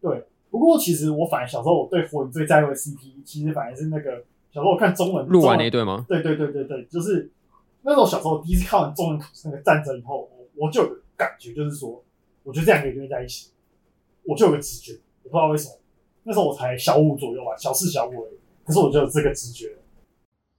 [0.00, 6.06] 对，不过其实我反而小时候我对火影最在乎的 CP，其实反而是那个小时候我看中文录完那一对吗？
[6.08, 7.30] 对对对对对，就是
[7.82, 12.02] 那时候小时候第一次看完中文那个战争以后，我我就有个感觉，就是说，
[12.44, 13.50] 我觉得这两个人在一起，
[14.24, 14.94] 我就有个直觉，
[15.24, 15.74] 我不知道为什么。
[16.24, 19.74] 那时候我才小五左右吧，小四小五而已，可是我就有这个直觉。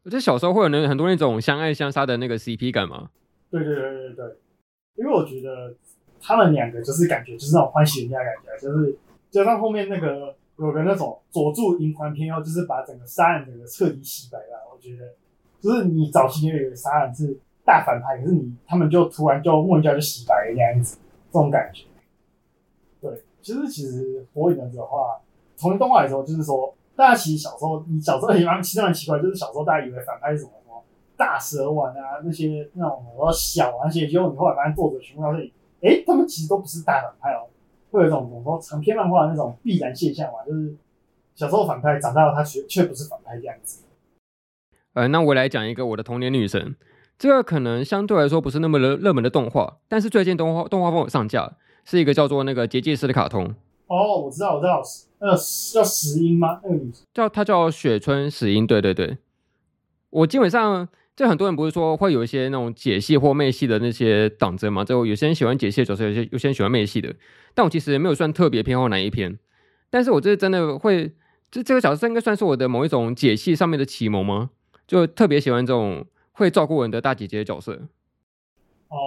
[0.10, 3.12] 我觉得小时候会有那很多那种相爱相杀的那个 CP 感吗？
[3.52, 4.26] 对对对对对，
[4.96, 5.72] 因为我觉得
[6.20, 8.98] 他们两个就是感觉就是那种欢喜人家的感觉，就是
[9.30, 14.68] 加上后面那个有个那种佐助银魂篇后，就是把整个杀人整个彻底洗白了。
[14.74, 15.14] 我觉得
[15.62, 20.98] 就是你早期因为有个杀人是大反派，可是你他们就突然就莫名其妙就洗白了这样子，
[21.32, 21.84] 这种感觉。
[23.00, 25.22] 对，其实其实火影忍者的话，
[25.56, 30.84] 从动画来说，就是说大家其实小时候你小时候也蛮其实蛮奇怪，就是小时候大家以为反派是什么什么？
[31.16, 35.50] 大蛇丸啊，那些那种什么小啊，那些，结果你后来发现作者全部都是，
[35.82, 37.48] 哎，他们其实都不是大反派哦，
[37.92, 40.76] 会有一种怎么说长篇漫画那种必然现象嘛，就是
[41.36, 43.86] 小时候反派，长大了他却却不是反派这样子。
[44.94, 46.76] 呃，那我来讲一个我的童年女神，
[47.18, 51.54] 这个可能相对来说不是那么热热门的动画，但是最近动画动画风有上架，
[51.86, 53.56] 是一个叫做那个结界师的卡通。
[53.90, 54.82] 哦，我知道，我知道，
[55.20, 56.62] 那个叫石英吗？
[56.64, 59.18] 那个女叫她叫雪村石英，对对对，
[60.10, 60.88] 我基本上。
[61.16, 64.86] 这很多人不是说会有一些那种解系或妹系的那些党争嘛？
[64.86, 67.14] 就有些人喜欢解系的角色，有些有些人喜欢妹系的。
[67.54, 69.38] 但我其实也没有算特别偏好哪一篇。
[69.90, 71.14] 但是我这真的会，
[71.52, 74.52] 这这个角色应该算是我的某一种解系上面的启蒙吗？
[74.88, 77.74] 就特别喜欢这种会照顾人的大姐姐的角色。
[78.88, 78.98] 哦，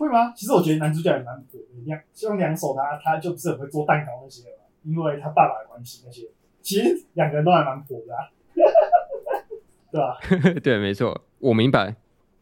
[0.00, 0.32] 会吗？
[0.34, 6.26] 其实我觉得男主角也蛮火的，两像两手他他就不是很会做蛋糕那些嘛，因为他爸爸的关系那些，
[6.62, 8.24] 其实两个人都还蛮火的啊。
[9.92, 10.16] 对吧？
[10.64, 11.94] 对，没错，我明白。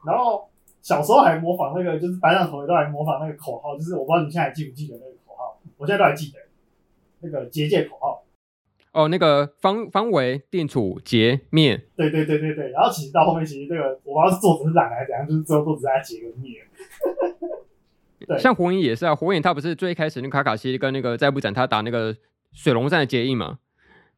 [0.07, 0.49] 然后
[0.83, 5.59] 小时候还模仿那个，就是班上同学都还模仿那个口号，就是我不知道你现在还记不记得那个口号？
[5.79, 6.39] 我现在都还记得
[7.21, 8.23] 那个结界口号。
[8.99, 11.81] 哦，那个方方为定处结面。
[11.97, 12.71] 对对对对对。
[12.71, 16.59] 然后其实到后面，其实这个我不知道是作者是懒还是怎样，就是最后都只在结个灭。
[18.27, 22.17] 对，像火影也是啊，火影他不是最开始那卡卡西跟那个再不斩他打那个
[22.53, 23.59] 水龙战的结印嘛？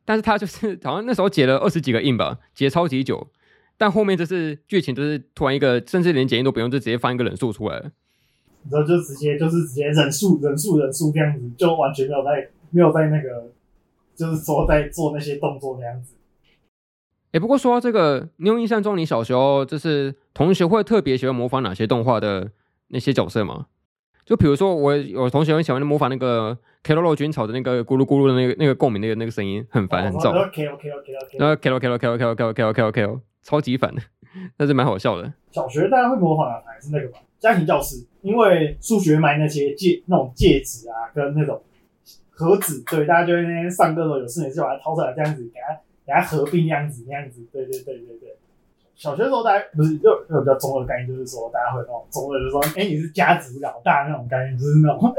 [0.07, 3.29] 但是他就是好像那时候结了二十几个印吧，结超级久，
[3.77, 7.93] 但后面就是剧情就是突然一个，甚至连结印都不用，就直接放一个忍术出来了，
[8.71, 13.53] 然后就直接就是直接忍术忍术忍术这样子，就完全没有在没有在那个，
[14.21, 16.15] 就是说在做那些动作那样子。
[17.29, 22.51] 哎、欸，不过说到这个，你有印象中你小时候就是同学会特别喜欢模仿哪些动画的
[22.89, 23.69] 那些角色吗？
[24.27, 30.31] 就比如说我有同学很喜欢模仿那个 Keroro 军曹的那个咕噜咕噜的那个那个共鸣那个那个声音，很烦很燥。
[30.31, 31.39] OK OK OK OK。
[31.39, 34.03] 然后 Kero Kero Kero Kero Kero Kero Kero Kero 超级烦的，
[34.59, 35.33] 但是蛮好笑的。
[35.51, 41.61] 小学大家会模仿的还是那个吧，家庭教师，因为数学买那些戒那种戒指啊，跟那种
[42.41, 45.75] 盒子，对，大家就会那天上课的时候有事没事把它掏出来，这样子给它
[46.07, 48.37] 给它合并，这样子那样子，对对对对对。
[48.95, 55.15] 小学的时候，大家不是就有比较中二的概念，就是说大家会那种中二，就是说，哎、你是家族老大那种概念，就是那种。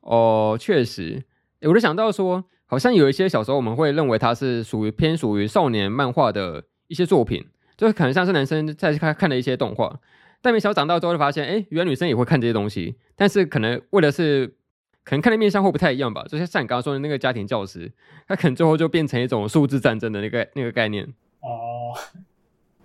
[0.00, 1.22] 哦，确实，
[1.62, 7.44] 我就想到说，好像有一些小时候我们会认为它是属于偏属于少年漫画的一些作品，
[7.76, 10.00] 就是可能像是男生在看看的一些动画，
[10.40, 14.56] 但没想到长大之后就发现，哎、原来女生也会看这些东西，但是可能为的是，
[15.04, 17.90] 可能看的面向会不太一样吧，就像你刚刚说的那个家庭教师，
[18.26, 21.04] 他可能最后就变成一种数字战争的那个那个概念。
[21.40, 21.92] 哦。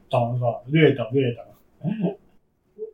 [0.10, 2.18] 懂了，略懂略懂。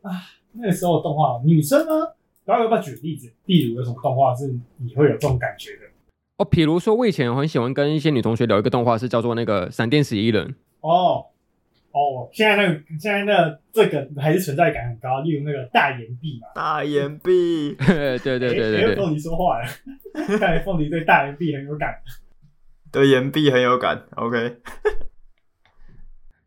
[0.02, 0.10] 啊，
[0.52, 2.12] 那个时候动画女生呢？
[2.44, 3.32] 然后要不要举例子？
[3.46, 5.82] 例如有什么动画是你会有这种感觉的？
[6.38, 10.48] 哦，比如说我以前很喜欢跟一些女同学聊一个动画，是叫做那个《闪电十一人》。
[10.80, 11.26] 哦
[11.94, 15.20] 哦，现在那个现在那个这个还是存在感很高。
[15.20, 18.96] 例如那个大岩壁嘛，大岩壁， 对对对对对对。
[18.96, 19.66] 凤梨说话了，
[20.26, 21.94] 看来凤梨对大岩壁很有感，
[22.90, 24.02] 对岩壁很有感。
[24.16, 24.56] OK。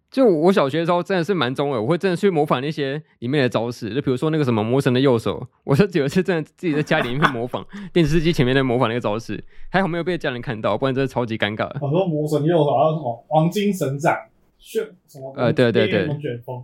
[0.09, 11.67] 就我小学的时候真的是蛮中二，我会真的去模仿那些里面的招式，就比如说那个什么魔神的右手，我是有一次真的自己在家里面模仿电视机前面在模仿那个招式，还好没有被家人看到，不然真的超级尴尬。
[11.79, 14.17] 我说魔神右手还有什么黄金神掌
[14.57, 16.63] 旋什么呃对对对龙卷风，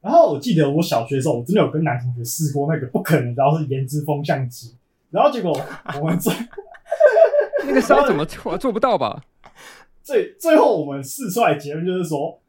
[0.00, 4.74] 然后我记得我小学的时候我真的有跟男同学试过那个不可能，然后是颜值风向机，
[5.10, 5.52] 然后结果
[6.00, 6.32] 我们最
[7.66, 9.22] 那个招怎么做做不到吧？
[10.02, 12.40] 最最后我们试出来结论就是说。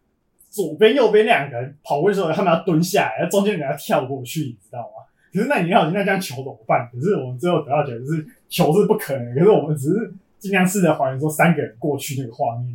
[0.48, 5.04] 左边、右边两个人跑过去的时候，他们要蹲下来，然后中间人要跳过去，你知道吗？
[5.34, 6.90] 可是那你要，那这样球怎么办？
[6.94, 12.74] 可是我们最后得到结论是球是不可能，可是我们只是尽量试着还原说三个人过去那个画面。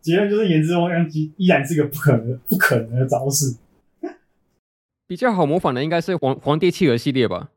[0.00, 3.56] 结论就是颜值风向机依然是个不可能、不可能的招式。
[5.06, 7.50] 比较好模仿的应该是皇皇帝企鹅系列吧？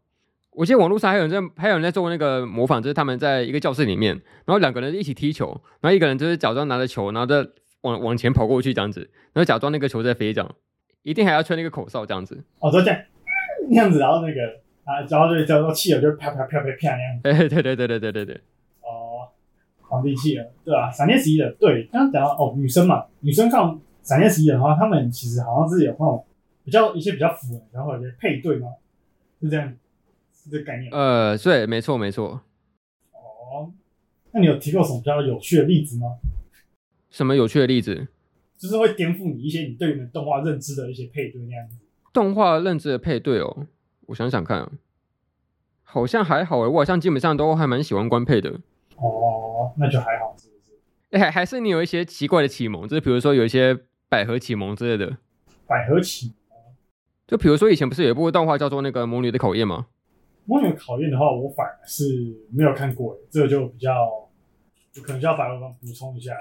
[0.56, 4.13] 我记得网络上还有人在，还有人在做那个模仿，就是他们在一个教室里面，
[4.45, 5.49] 然后两个人一起踢球，
[5.82, 7.47] 然后一个人就是假装拿着球，然后再
[7.82, 9.01] 往往前跑过去这样子，
[9.34, 10.56] 然后假装那个球在飞，这样
[11.01, 12.43] 一定还要吹那个口哨这样子。
[12.60, 12.99] 哦，就这样
[13.69, 14.41] 那样子，然后那个
[14.84, 17.29] 啊，然后就叫做气球就啪啪啪啪啪那样子。
[17.29, 18.41] 哎，对对对对对对对。
[19.93, 26.25] 哦，皇帝气了，对啊，闪电十一人，对，刚刚讲到哦，女生嘛，女生看闪电十一人的话，他们其实好像是有那种
[26.63, 28.69] 比较一些比较符合，然后有些配对吗？
[29.41, 29.73] 是这样。
[30.36, 32.41] 是这个概念呃，对，没错，没错。
[33.13, 33.71] 哦，
[34.32, 36.17] 那你有提过什么比较有趣的例子吗？
[37.10, 38.08] 什么有趣的例子？
[38.58, 41.77] 就是会颠覆你一些你对你们动画认知的一些配对那样子。
[42.12, 43.67] 动画认知的配对哦，
[44.08, 44.69] 我想想看，
[45.84, 48.49] 好像还好诶，我好像基本上都还蛮喜欢官配的。
[48.97, 49.42] 哦，
[49.78, 50.71] 那就还好，是不是？
[51.12, 53.78] 哎，还还是你有一些奇怪的启蒙，就是比如说有一些
[54.10, 55.17] 百合启蒙之类的。
[55.67, 56.58] 百合启蒙？
[57.28, 59.88] 就比如说以前不是有一部动画叫做那个《魔女的考验》吗？
[60.45, 62.04] 魔女考验的话，我反而是
[62.52, 63.93] 没有看过，这个就比较，
[64.91, 66.34] 就可能就要把我补充一下。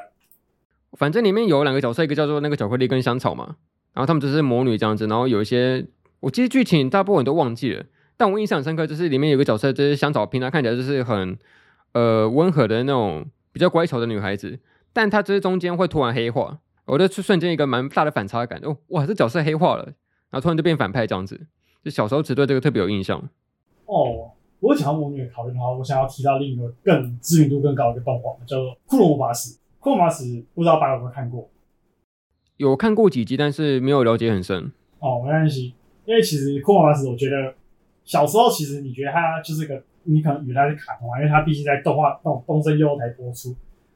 [0.98, 3.56] 反正里面有两个角色，一个叫做那个巧克力跟香草嘛，
[3.94, 5.86] 然后他们就是魔女这样子，然后有一些，
[6.20, 7.84] 我记得剧情大部分都忘记了，
[8.16, 11.38] 但我印象很深刻，就是里面有个角色，就是香草，平常看起来就是很
[11.92, 14.58] 呃温和的那种比较乖巧的女孩子，
[14.92, 19.84] 但她这中间会突然黑化，我就瞬间一个蛮大的反差感，哦哇，这角色黑化了，
[20.30, 21.46] 然后突然就变反派这样子，
[21.84, 23.18] 就小时候只对这个特别有印象。
[23.86, 29.54] 哦，我讲到魔女的考验的话，我想要提到另一个更知名度更高的一个动画，叫做《库洛魔法使》。
[29.78, 31.48] 库洛魔法使不知道大家有没有看过？
[32.56, 34.72] 有看过几集，但是没有了解很深。
[35.00, 35.74] 哦，没关系，
[36.04, 37.54] 因为其实库洛魔法使，我觉得
[38.04, 43.54] 小时候其实你觉得它就是个，你可能以为它是卡通啊，因为它毕竟在动画动东森幼幼台播出。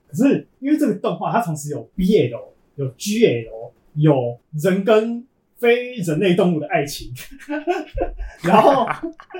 [0.08, 2.38] 可是因为这个动画，它同时有 BL、
[2.76, 5.26] 有 GL、有人跟。
[5.58, 7.10] 非人类动物的爱情，
[8.44, 8.86] 然后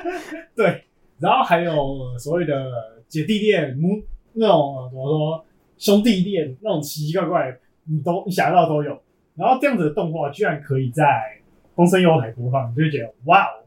[0.56, 0.82] 对，
[1.18, 2.72] 然后还有所谓的
[3.06, 4.00] 姐弟恋、母
[4.32, 5.44] 那种怎么说
[5.76, 8.98] 兄弟恋那种奇奇怪怪，你都你想到都有。
[9.34, 11.04] 然后这样子的动画居然可以在
[11.76, 13.60] 东森幼幼台播放，你就会觉得哇哦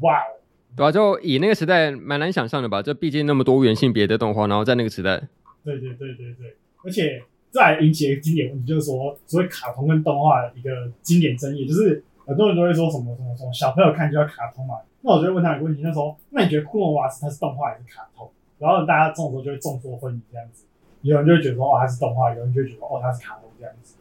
[0.00, 0.34] 哇哦，
[0.78, 2.80] 对啊，就以那个时代蛮难想象的吧？
[2.80, 5.18] 这毕竟那么多元性别的动画，然后在那个时代，
[5.62, 7.22] 对对对对对，而且。
[7.50, 10.68] 再引起一个经典问题，就是说，所谓卡通跟动画的一个
[11.00, 14.76] 经典争议，就是很多人都会说什么什么什么小朋友看就要卡通嘛。
[15.00, 18.30] 那我就会问他一个问题，就是说，那你觉得库洛魔法使它是动画还是卡通？
[18.58, 20.66] 然后大家这种时候就会众说纷纭这样子。
[21.00, 23.96] 有人就会觉得说，哦，它是动画；有人就会觉得，哦，它是卡通这样子。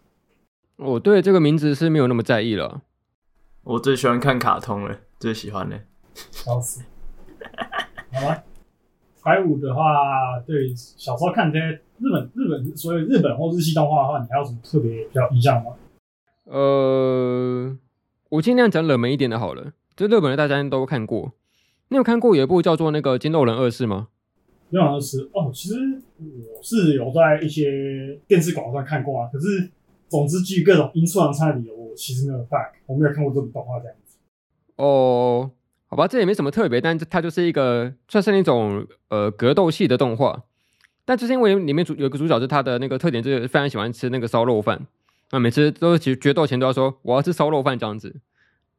[0.76, 2.82] 我对这个名字是没有那么在意了。
[3.64, 5.80] 我最喜欢看卡通了，最喜欢的。
[6.32, 6.84] 笑死。
[8.12, 8.44] 好吧。
[9.24, 11.66] 百五的话，对小时候看这些
[12.00, 15.74] 日本日本所以日本或日系动画的话，你还有什么特别比较印象吗？
[16.46, 17.78] 呃，
[18.30, 19.74] 我尽量讲冷门一点的好了。
[19.98, 21.34] 就日本的大家都看过，
[21.90, 24.08] 你有看过有一部叫做那个《金肉人二世》吗？
[24.72, 25.76] 金肉人二世哦，其实
[26.18, 29.30] 我是有在一些电视广告上看过啊。
[29.30, 29.70] 可是，
[30.08, 34.18] 总之基于各种因素上差的理由，我其实没有看，我没有看过这部动画这样子。
[34.78, 35.52] 哦。
[35.90, 40.44] 好吧，这也没什么特别，但它就是一个算是那种呃格斗系的动画。
[41.06, 44.86] 但就是因为里面主有个主角，是他的那个特点就是非常喜欢吃那个烧肉饭，
[45.32, 48.14] 那每次都是其实决斗前都要说我要吃烧肉饭这样子，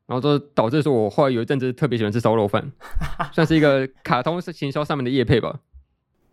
[0.05, 2.71] 然后就导致说我后来有一阵子特别喜欢吃烧肉饭，
[3.33, 5.61] 算是一个 卡通是行销上面的业配吧。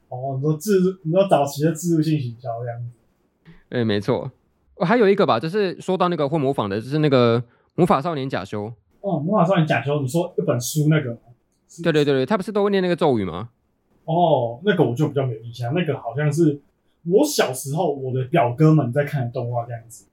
[0.09, 3.51] 哦，你说自你说早期的自入性行销这样子。
[3.69, 4.29] 对，没错。
[4.75, 7.41] 我还有一个吧，就是说到那个会模仿的，就是那个
[7.75, 8.73] 魔法少年假修。
[9.05, 11.15] 哦，魔法少年假球，你说一本书那个？
[11.83, 13.49] 对对对对，他不是都会念那个咒语吗？
[14.05, 16.59] 哦，那个我就比较没有印象，那个好像是
[17.03, 20.07] 我小时候我的表哥们在看的动画这样子，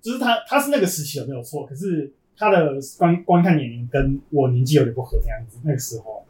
[0.00, 6.24] 就是他他是那个时期的没有错，可是他的观观看年龄跟我年纪有点不合这样子，那个时候。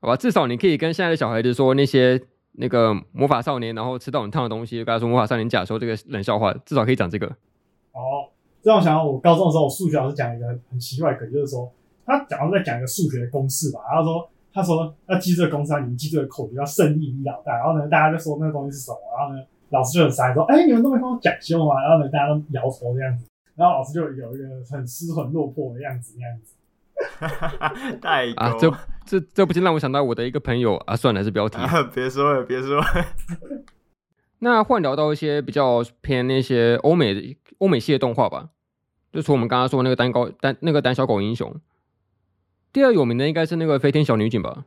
[0.00, 2.20] 好吧，至少你可以跟现在的小孩子说那些
[2.52, 7.26] 那个魔法少年，然后吃到很烫的东西，跟他说魔法少年假球这个冷笑话，至少可以讲这个。
[7.92, 8.28] 哦。
[8.66, 11.72] 让我想到，我高中的时候，我数学老师讲一个很奇怪的梗，就是说
[12.04, 21.80] 他讲到在讲一个数学的公式吧，然后说他说要记这个公式，你们记这个口诀叫胜利一老大，然后呢，大家就说那个东西是什么，然后呢，老师就很傻说，哎、欸，你们都没跟我讲究吗？
[21.80, 26.54] 然后呢，大家都摇头这样子，然后老师就有一个很失魂落魄的样子，那样子。
[27.20, 28.68] 哈哈哈，太啊，这
[29.04, 31.58] 这这不禁让我想到我的一个朋友啊，算了，还是不要提，
[31.94, 32.84] 别说了，别说了。
[34.40, 38.50] 那换聊到一些比较偏那些欧美的欧美系的动画吧。
[39.12, 41.54] 就从我们刚刚说那个胆狗胆那个胆小狗英雄，
[42.72, 44.66] 第二有名的应该是那个飞天小女警吧？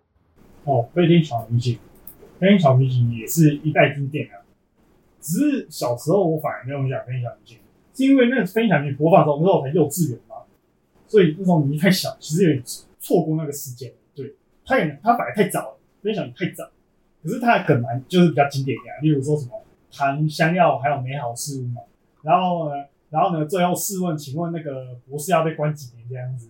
[0.64, 1.78] 哦，飞天小女警，
[2.40, 4.42] 飞天小女警也是一代经典啊。
[5.22, 7.58] 只是小时候我反而没有讲飞天小女警，
[7.94, 10.38] 是因为那个飞天小女警播放的时候，那时候我才幼稚园嘛，
[11.08, 12.64] 所以那时候你太小，其实有点
[13.00, 13.92] 错过那个时间。
[14.16, 14.34] 对，
[14.66, 16.70] 他也他反而太早了，分享太早。
[17.22, 19.62] 可是他的梗蛮就是比较经典的，例如说什么
[19.92, 21.82] 糖香药还有美好事物嘛。
[22.22, 26.50] 然后呢，然后呢，最后试问，请问那个博士要被关几年这样子？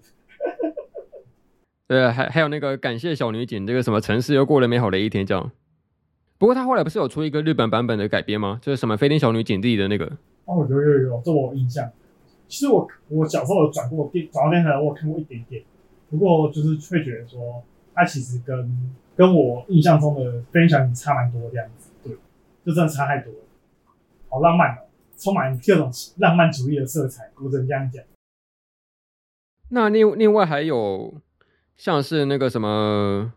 [1.87, 5.51] 对，还还有那个感谢小女警，这个什么城市又过了美好的一天这样。
[6.37, 8.59] 不过他后来不是有出一个日本版本的改编吗？
[8.61, 10.05] 就是什么飞天小女警自己的那个。
[10.45, 11.89] 哦，有有有，这我有印象。
[12.47, 15.63] 其实我我小时候有转过电转到电台，我有看过一点点。
[16.09, 21.91] 不过就是会觉得说，它其实跟跟我印象中的飞天小女警差蛮多这样子。
[22.03, 22.13] 对，
[22.65, 23.39] 就真的差太多了。
[24.29, 24.79] 好浪漫哦，
[25.19, 28.03] 充满各种浪漫主义的色彩，我只能这样讲。
[29.69, 31.21] 那另另外还有。
[31.79, 33.31] 像是那个什么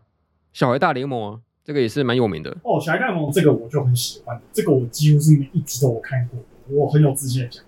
[0.51, 2.77] 小孩大联盟啊，这个也是蛮有名的哦。
[2.77, 7.63] 小孩大联盟这个我就很喜欢，这个我几乎是每一集都有看过，我很有自信的讲。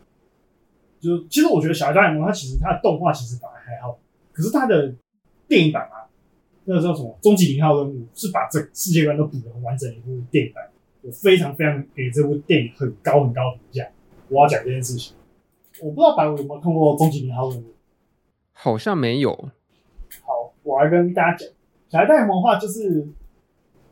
[1.00, 3.98] 就其实我觉得小孩大联盟它其实它的动画其实反而还好，
[4.34, 4.94] 可是它的
[5.48, 6.12] 电影版啊，
[6.66, 10.70] 那个叫什么《终极零号任务》是把这世界观都补得很完整的一部电影版，
[11.04, 13.90] 我非常非常给这部电影很高很高的评价。
[14.30, 15.16] 我要讲这件事情，
[15.82, 17.62] 我不知道白五有没有看过《终极零号任务》，
[18.54, 19.32] 好像没有。
[20.24, 21.48] 好我来跟大家讲，
[21.90, 23.08] 小孩大联盟的话，就是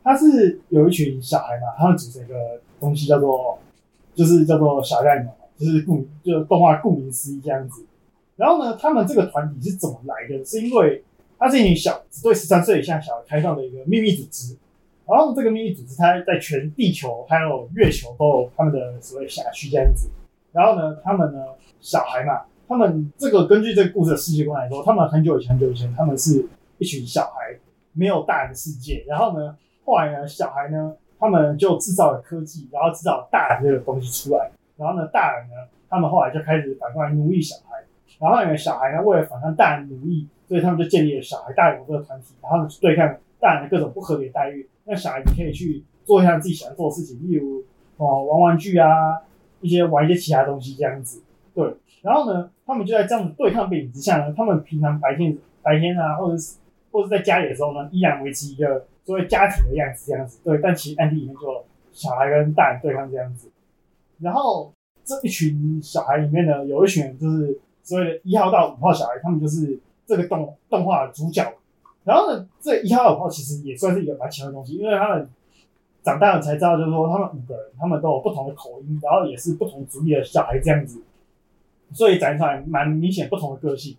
[0.02, 3.58] 他是有一群小孩嘛，他们组成一个东西叫做，
[4.14, 7.84] 就是叫做小孩大联盟，就是顾就是动画顾名思义这样子。
[8.36, 10.44] 然后呢，他们这个团体是怎么来的？
[10.44, 11.04] 是因为
[11.38, 14.56] 他是一群小只对十三岁以下小孩开放的一个秘密组织。
[15.06, 20.08] 然后这个秘密组织，它在全地球还有月球都有他们的所谓辖区这样子。
[20.54, 21.44] 然后呢，他们呢，
[21.82, 26.48] 小孩嘛，他们这个根据这个故事的世界观来说，他们很久以前很久以前，他们是。
[26.78, 27.56] 一群小孩
[27.92, 35.54] 没有大人的世界，然后呢，后来呢，小孩呢，他们就制造了科技，然后制造大人这个东西出来，然后呢，大人呢，
[35.88, 37.84] 他们后来就开始反过来奴役小孩，
[38.18, 47.62] 然后呢，小孩呢，为了反抗大人奴役，所以他们就建立了小孩大人这个团体，然后去对抗大人的各种不合理的待遇，让小孩子可以去做一下自己喜欢做的事情，例如
[47.98, 49.20] 哦玩玩具啊，
[49.64, 51.22] 一些玩一些其他东西这样子，
[51.54, 56.56] 对，然后呢，他们就在这样子对抗背景之下呢，他们平常白天白天啊，或者是
[56.92, 60.58] 或者在家里的时候呢，依然维持一个所谓家庭的样子，这样子对。
[60.58, 63.50] 但其实暗地里面就小孩跟大人对抗这样子。
[64.20, 64.70] 然后
[65.02, 71.42] 这一群小孩里面呢，有一群就是所谓的一号到五号小孩，他们就是这个动动画的主角。
[72.04, 75.26] 然后呢，这一号五号其实也算是一个蛮强的东西，因为他们
[76.04, 81.00] 长大了才知道，就是说他们五个人，他们都有不同的口音，然后也是不同族裔的小孩这样子，
[81.92, 83.96] 所以展现出来蛮明显不同的个性。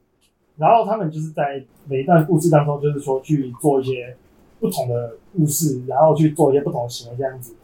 [0.57, 4.15] 然后他们就是在每一段故事当中，就是说去做一些
[4.59, 7.55] 不同的故事，然后去做一些不同的行为这样子。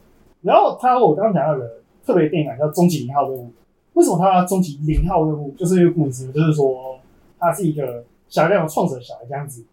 [0.42, 3.46] 然后他和我刚刚讲到的特别电影叫《终极零号任务》，
[3.94, 5.52] 为什么他要终极零号任务？
[5.52, 7.00] 就是一个故事，就是说
[7.38, 9.64] 他是一个小孩那种创始的小孩这样子。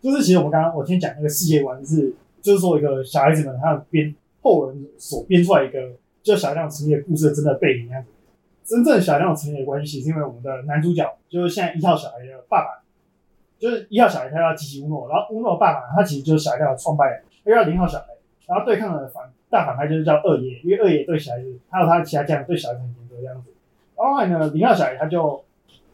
[0.00, 8.08] 就是其实我们刚刚我先讲那个世界观是，就是说一个小孩子们他们编后人所编出来一个就小亮成立的故事的真的背景样子。
[8.64, 12.82] 真正小亮成员的关系，是因为我们的男主角就是现在一号小孩的爸爸，
[13.58, 18.06] 就是一号小孩他叫吉吉乌诺，然后乌诺爸爸他其实就是小亮的创办人，二号零号小孩，
[18.46, 23.50] 然后对抗的反大反派就是叫二爷，因为二爷对小孩子还有他其他家人对小孩子很严格这样子。
[23.96, 25.44] 然后呢，零号小孩他就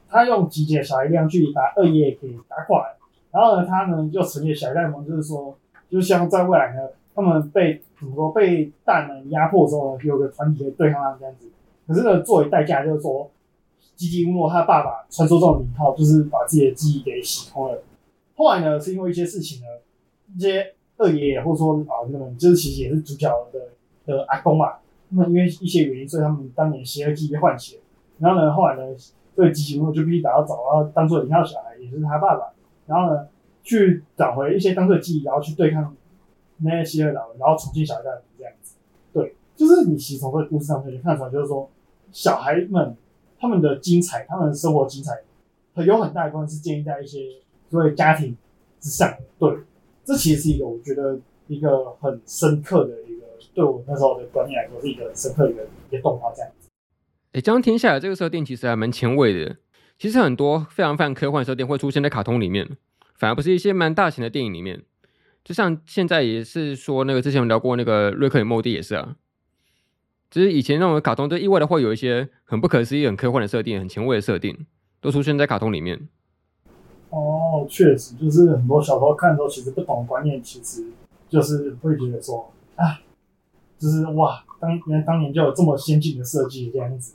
[0.09, 2.87] 他用集结小孩力量去把二爷给打垮，
[3.33, 5.59] 然后呢，他呢就成立小亮盟，就是说，
[5.91, 11.49] 就像在未来呢，他们被怎么说被大人压迫的时候，有个团体对抗他们这样子。
[11.87, 13.31] 可是呢，作为代价，就是说，
[13.97, 17.83] 吉吉乌诺他爸爸传说中的名号，就是把自己的记忆给洗空了。
[18.37, 19.67] 后来呢，是因为一些事情呢，
[20.37, 23.61] 一些二爷爷或者说啊，那么就是其实也是主角的
[24.05, 24.75] 的阿公嘛，
[25.09, 27.81] 那么因为一些原因，所以他们当年邪恶记忆被唤起。
[28.19, 28.83] 然后呢，后来呢，
[29.35, 32.53] 这个吉吉乌诺就必须打到找到当做零号小孩，也就是他爸爸，
[32.87, 33.27] 然后呢，
[33.69, 35.95] 去找回一些当初的记忆，然后去对抗
[36.59, 38.75] 那些邪恶老人，然后重新小孩大联盟这样子。
[39.13, 41.71] 对，就是你其实从这个故事上面就看出来，就是说。
[42.11, 42.97] 小孩们
[43.39, 45.13] 他们的精彩，他们的生活精彩，
[45.75, 47.19] 很有很大一部分是建立在一些
[47.69, 48.35] 所谓家庭
[48.81, 49.15] 之上。
[49.39, 49.59] 对，
[50.07, 56.69] 这其实是一个我觉得一个很深刻的一个，对我那时候的观念来说是一个很深刻的一个一个动画这样子。
[57.33, 59.57] 哎，这样听下来，这个设定其实还蛮前卫的。
[59.99, 62.67] 其实很多非常非常科幻设定会出现在卡通里面，
[63.19, 64.83] 反而不是一些蛮大型的电影里面。
[65.45, 69.17] 就像现在也是说那个之前我们聊过那个瑞克与莫蒂也是啊。
[70.31, 74.67] 其实以前那种卡通，都意外的会有一些很不可思议、很科幻的设定，很前卫的设定，
[75.01, 76.09] 都出现在卡通里面。
[77.09, 80.85] 哦，确实，就是很多小时候看的时候，其实不懂的观念，其实
[81.31, 83.01] 就是会觉得说，啊，
[83.79, 87.15] 就是哇，当原来当年就有这么先进的设计这样子。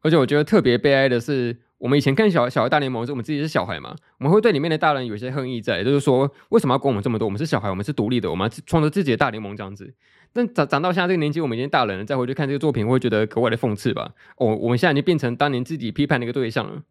[0.00, 7.26] 而且我觉得特别悲哀的是，我们以前看小小孩大联盟，是我们自己是小孩嘛，我们会对里面的大人有些恨意在，就是说为什么要管我们这么多？
[7.26, 9.92] 我们是小孩，我们是独立的，我们要创造自己的大联盟这样子。
[10.32, 14.14] 但长长到现在这个年纪，我们已经大人了，再回去看这个作品，会觉得格外的讽刺吧？
[14.36, 16.84] 哦，我们现在已经变成当年自己批判的一个对象了。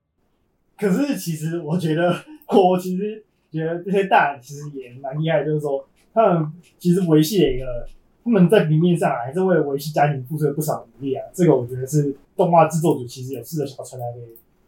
[0.78, 2.14] 可是其实我觉得，
[2.50, 7.88] 我其实觉得这些大人其实也蛮厉害，就是说他们其实维系了一个，
[8.26, 11.24] 他们在平面上还是为了维系家庭付出了不少努力啊。
[11.34, 14.20] 这个我觉得是动画制作组其实有试着想要传达给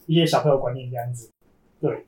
[0.07, 1.31] 一些小朋友观念这样子。
[1.79, 2.05] 对，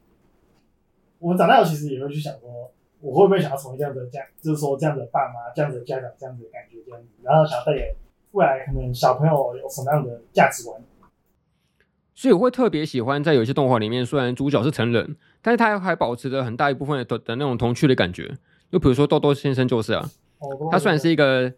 [1.19, 2.71] 我们长大后其实也会去想说。
[3.01, 7.95] 我会不会想要成为这样的家，就是说这样的爸妈，这样的家长，这样子的感觉，这样子，然后想要带给
[8.31, 10.81] 未来可能小朋友有什么样的价值观？
[12.15, 18.35] 所以我会特别喜欢在有些动画里面，虽然主角是成人，但是他还保持着很大一部分的的那种童趣的感觉。
[18.71, 21.53] 就比如说豆豆先生就是啊，哦、他虽然是一个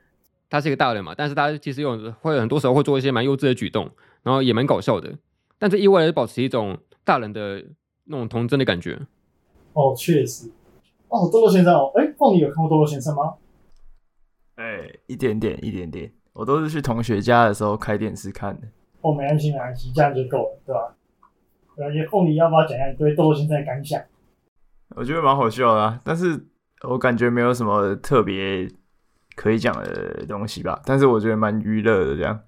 [0.49, 3.89] 他是一个大人嘛，但是他其实有会很多时候会做一些蛮幼稚的举动，
[4.21, 5.13] 然后也蛮搞笑的，
[5.59, 7.63] 但这意外的保持一种大人的
[8.05, 8.99] 那种童真的感觉。
[9.73, 10.49] 哦，确实。
[11.09, 13.35] 哦，豆豆先生哦，哎，凤梨有看过豆豆先生吗？
[14.55, 18.67] 哎，一点点，一点点，我都是去同学家的时候开电视看的。
[19.01, 20.95] 哦，没关系，没关系，这样就够了，对吧？
[21.77, 24.01] 而且凤梨要不要讲一下你对豆豆先生的感想？
[24.95, 26.47] 我觉得蛮好笑的啊，但是
[26.87, 28.67] 我感觉没有什么特别
[29.35, 30.81] 可以讲的东西吧。
[30.85, 32.39] 但是我觉得蛮娱乐的这样。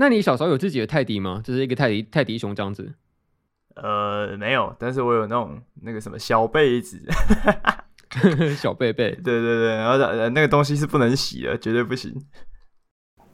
[0.00, 1.42] 那你小时候有自己的泰迪吗？
[1.44, 2.94] 就是一个泰迪泰迪熊这样子。
[3.76, 6.98] 呃，没有，但是我有那种那个什么小被子，
[8.56, 9.98] 小被被，对对对，然后
[10.30, 12.10] 那个东西是不能洗的，绝对不行。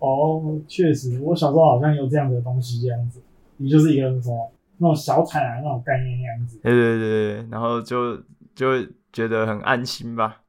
[0.01, 3.23] 哦，确实，我小时候好像有这样的东西，这样子，
[3.59, 6.59] 你就是一个什么那种小毯啊，那种概念那样子。
[6.65, 8.17] 对对对，然后就
[8.57, 10.43] 就觉得很安心吧。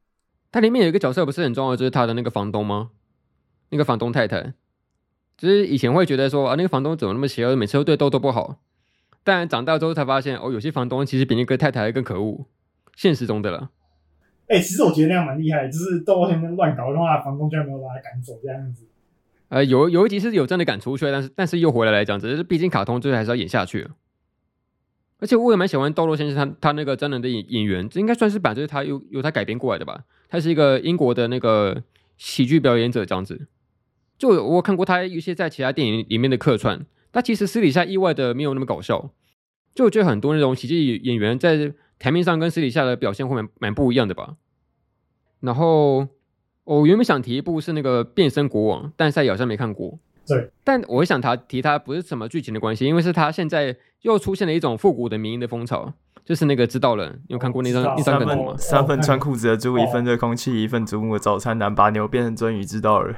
[0.52, 2.90] 它里面有一个角色不是很重要，就是他的那个房东吗？
[3.70, 4.54] 那个房东太太，
[5.38, 8.60] 就是以前会觉得说啊，那个房东怎么那么邪恶，每次都对豆豆不好。
[9.24, 12.46] 但长大之后才发现，哦，有些房东其实比那个太太还更可恶，
[12.96, 13.70] 现实中的了。
[14.48, 18.86] 哎、欸，其实我觉得那样蛮厉害的，就是豆豆先生乱搞的话，房东居然没有把他赶走这样子。
[19.50, 23.88] 呃，有有一集是有真的赶出去，但是但是又回来来讲，只是毕竟卡通最后还是要演下去。
[25.20, 30.04] 而且我也蛮喜欢豆豆先生他他那个真人的演演员，这应该算是把就是他由由他改编过来的吧。
[30.30, 31.84] 他是一个英国的那个
[32.18, 33.48] 喜剧表演者这样子。
[34.18, 36.86] 就我看过他一些在其他电影里面的客串。
[37.12, 39.10] 他其实私底下意外的没有那么搞笑，
[39.74, 44.36] 就我觉得很多那种喜剧演员在台面上跟私底下的表现会蛮蛮不一样的吧。
[45.40, 46.08] 然后
[46.66, 49.98] 我原本想提一部是那个《变身国王》，但赛好像没看过。
[50.28, 55.94] 对，但我会想他提他不是什么剧情的关系，因为是他现在又出现了一种复古的迷因的风潮，
[56.26, 58.56] 就是那个知道了，你有看过那张那张梗图吗？
[58.58, 63.16] 三份穿裤子的猪，一份热空气，一份祖母的早餐，男把牛变成鳟鱼，知道了。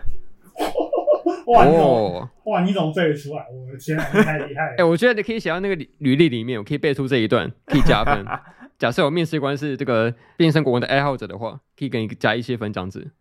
[1.50, 2.30] 哇哦！
[2.46, 3.46] 哇，你怎么背得出来？
[3.52, 4.72] 我的天，太 厉害了！
[4.72, 8.24] 哎、欸，我觉得你可以写到那个履历里面，我可以背出这一段，可以加分。
[8.78, 13.12] 假设我面试官是这个变身国王的爱好者的话，可以给你加一些分，这样子。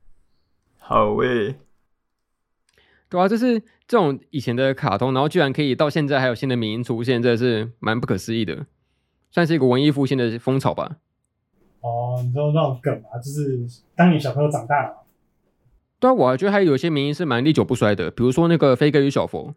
[0.79, 1.57] 好诶，
[3.09, 8.67] 对啊，就是这种以前的卡通，然后居然可以到现在还有新的名出现，真的是蛮不可思议的，
[9.31, 10.99] 算是一个文艺复兴的风潮吧。
[11.81, 13.59] 哦，你知道那种梗啊，就是
[13.97, 15.05] 当你小朋友长大了。
[16.01, 19.55] 对啊，我觉得还有一些名言是蛮历久不衰的，比如说那个飞哥与小佛。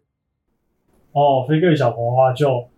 [1.12, 2.68] 哦，飞哥与小佛的话就，就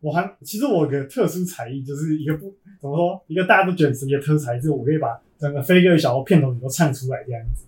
[0.00, 7.66] 我还其实我有个特殊才艺，就是一个不怎么说，一个大家都卷舌的特殊才艺，就是我可以把整个飞哥与小佛片头曲都唱出来这样子。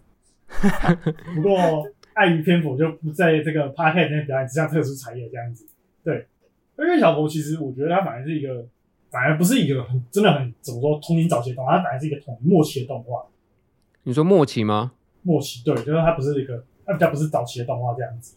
[1.34, 1.58] 不过
[2.14, 5.66] 碍于篇幅，就不在这个 podcast 里面表演这项特殊才艺这样子。
[6.04, 6.26] 对，
[6.76, 8.66] 飞哥与小佛其实我觉得它反而是一个，
[9.10, 13.24] 反而不是一个很真的很怎么说童年早期的动画，它反而是一个很末期的动画。
[14.04, 14.92] 你说末期吗？
[15.22, 18.36] 末期对，就是它不是一个，它比较不是早期的动画这样子。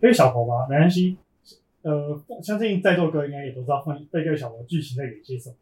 [0.00, 0.66] 飞哥小佛吧？
[0.68, 1.16] 没关系。
[1.82, 5.56] 呃，相信在座各位应该也都知道，飞哥小佛剧情在演些什么。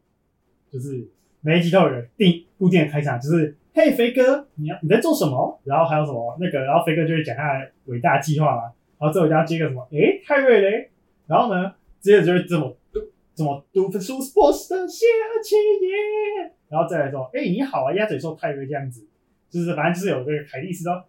[0.71, 1.09] 就是
[1.41, 5.61] 每一集都有人定固定的开场，就是嘿，飞哥，你要你在做什么？
[5.65, 8.63] 然后还有什么那个，然后飞哥就会讲他的伟大计划嘛。
[8.99, 9.87] 然后最后就要接个什么？
[9.91, 10.91] 诶、泰瑞嘞。
[11.27, 13.01] 然后呢，接着就会这么读
[13.35, 15.07] 怎么读出 sports 的谢
[15.43, 16.53] 奇耶。
[16.69, 19.07] 然后再来说，诶、你好啊，鸭嘴兽泰瑞这样子。
[19.51, 21.03] 就是反正就是有这个凯蒂斯说妈，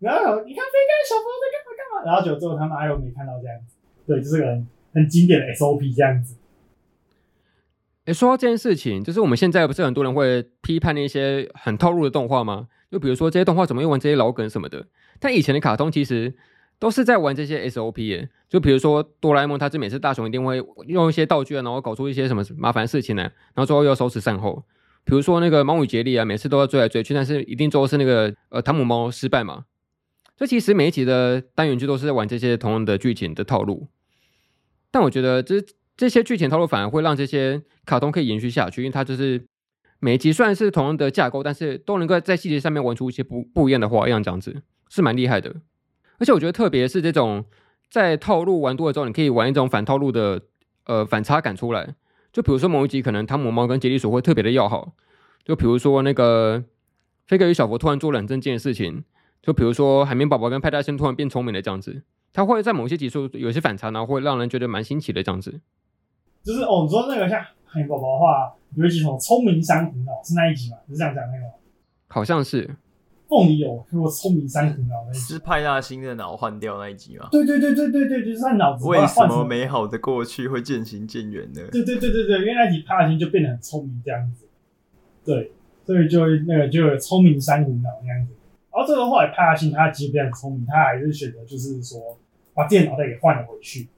[0.00, 3.76] 然后你看飞哥小朋友在干嘛干嘛，然后就最后他妈又没看到这样子，
[4.06, 6.36] 对，就是很很经典的 SOP 这样子。
[8.06, 12.68] 哎，说到这件事情，就是我们现在不是很多人会批判那些很套路的动画吗？
[12.90, 14.86] 就比如说这些动画怎么又玩这些老梗什么的，
[15.18, 16.34] 但以前的卡通其实
[16.78, 18.28] 都是在玩这些 SOP 耶。
[18.48, 24.62] 就比如说哆啦 A 梦，它是每次大雄一定会用一些道具，然后搞出一些什么麻烦事情来，然后最后又收拾善后。
[25.04, 29.64] 比如说那个猫与杰利啊，每次都要追来追去，但是一定最后是那个呃汤姆猫失败嘛。
[30.36, 33.88] 这其实每一集的单元剧都是在玩这些同样的剧情的套路。
[34.90, 35.62] 但我觉得这
[35.96, 39.46] 这些剧情套路反而会让这些卡通可以延续下去，因为它就是
[40.00, 45.54] 每一集虽然是同样的架构，但是都能够在细节上面玩出一些不不一样的花样，这样子是蛮厉害的。
[46.18, 47.44] 而且我觉得特别是这种
[47.90, 50.40] 在套路玩多了之后，你可以玩一种反套路的
[50.86, 51.94] 呃反差感出来。
[52.34, 54.92] 就比如说某一集可能汤姆猫跟杰利鼠会特别的要好，
[55.44, 56.64] 就比如说那个
[57.28, 59.04] 飞哥与小佛突然做了很正经的事情，
[59.40, 62.02] 就比如说海绵宝宝跟派大星突然变聪明了这样子。
[62.32, 65.60] 他会在某些集数有些反差，然后会让人觉得蛮新奇的这样子。
[66.42, 70.78] 就是哦，你说那个像海绵宝宝的话，有一集什么聪明山虎脑是那一集吗？
[70.88, 71.52] 是这样讲那个吗？
[72.08, 72.68] 好像是。
[73.28, 77.28] 凤梨有如果聪明山虎脑那一集，是派大星的脑换掉那一集吗？
[77.30, 81.62] 对对对对对对，就是他脑子为什么美好的过去会渐行渐远呢？
[81.72, 84.46] 对对对对对，因为那集派大星就变得很聪明这样子。
[85.24, 85.52] 对，
[85.84, 88.32] 所以就那个就有聪明山虎脑那样子。
[88.72, 92.18] 然后这个后来派大星他即便很聪明，他还是选择就是说。
[92.56, 93.88] 把电脑袋给换了回去，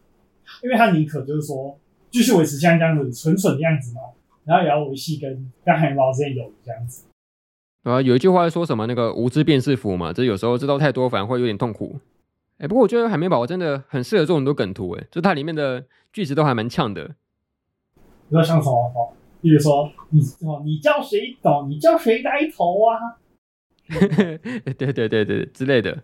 [0.63, 1.79] 因为他宁可就是说
[2.11, 4.01] 继续维持像这样子蠢蠢的样子嘛，
[4.47, 7.05] 然后也要维系跟跟海绵宝宝之间友谊这样子。
[7.93, 12.01] 啊，有一句话说什么那个无知便是福嘛，这有时候知道太多反而会有点痛苦。
[12.59, 17.15] 哎、欸，不过我觉得海绵宝宝真的很适合做很多梗图，哎，就它里面的句子都还蛮呛的。
[17.95, 19.17] 你知道像什么吗？
[19.41, 21.71] 比如说你哦，你叫谁懂？
[21.71, 23.19] 你叫谁呆头啊？
[23.87, 26.03] 对对对对对之类的。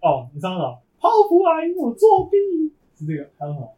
[0.00, 0.78] 哦，你知道吗？
[1.00, 2.36] 泡芙阿姨，我作弊
[2.96, 3.74] 是这个，还有什么？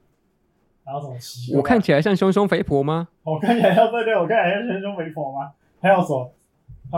[0.85, 1.59] 还有什么奇怪？
[1.59, 3.09] 我看起来像凶凶肥婆吗？
[3.23, 5.53] 我看起来像对对，我看起来像凶凶肥婆吗？
[5.81, 6.31] 还有说，还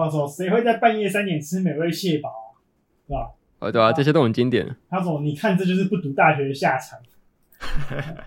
[0.05, 2.57] 有说，谁会在半夜三点吃美味蟹堡？
[3.07, 3.31] 是吧？
[3.61, 4.77] 哦，对啊，这些都很经典。
[4.91, 6.99] 他说：“你看，这就是不读大学的下场。”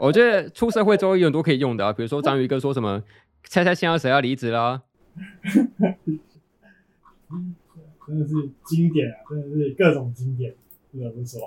[0.00, 3.02] 我觉得出社会之后有很多可以用的啊，比如说章鱼哥说什么
[3.44, 4.82] “猜猜现在谁要离职啦”。
[8.06, 8.34] 真的是
[8.64, 9.14] 经典啊！
[9.30, 10.52] 真的是各种经典。
[10.92, 11.46] 不得不说，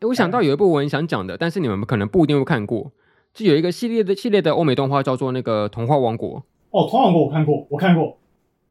[0.00, 2.90] 欸，我想到有一部我很想讲的，但是你们可能不一定会看过，
[3.34, 6.40] 就有一个系列的系列的欧美动画叫做那个《童话王国》。
[6.74, 8.18] 哦，《童话王国》我看过，我看过。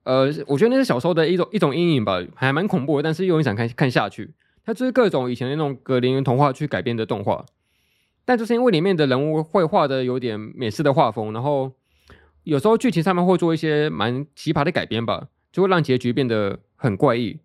[0.04, 4.34] 呃，我觉得那是小时候的一种一种阴影吧，还蛮恐怖的，但是又很想看看下去。
[4.66, 7.46] 它就是各种以前的那种格林童话去改编的动画，
[8.26, 11.72] 但就是因为里面的人物绘画的有点美式的画风，然后
[12.44, 17.40] 有时候剧情上面会做一些蛮奇葩的改编吧，就会让结局变得很怪异。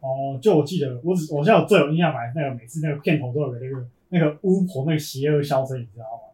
[0.00, 6.25] 哦，就我记得，我只我现在有最有印象买那个每次那个片头都有个那个那个巫婆那个邪恶笑声，你知道吗？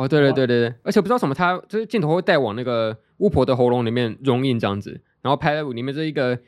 [0.00, 6.38] 哦，对对对对对，而且不知道什么，他就是镜头会带往那个巫婆的喉咙里面融印这样子，然后拍里面这一个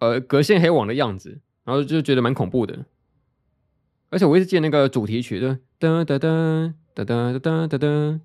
[0.00, 2.84] 呃隔线黑网的样子，然后就觉得蛮恐怖的。
[4.10, 8.20] 而且我一直记得那个主题曲的噔噔噔噔噔噔噔噔，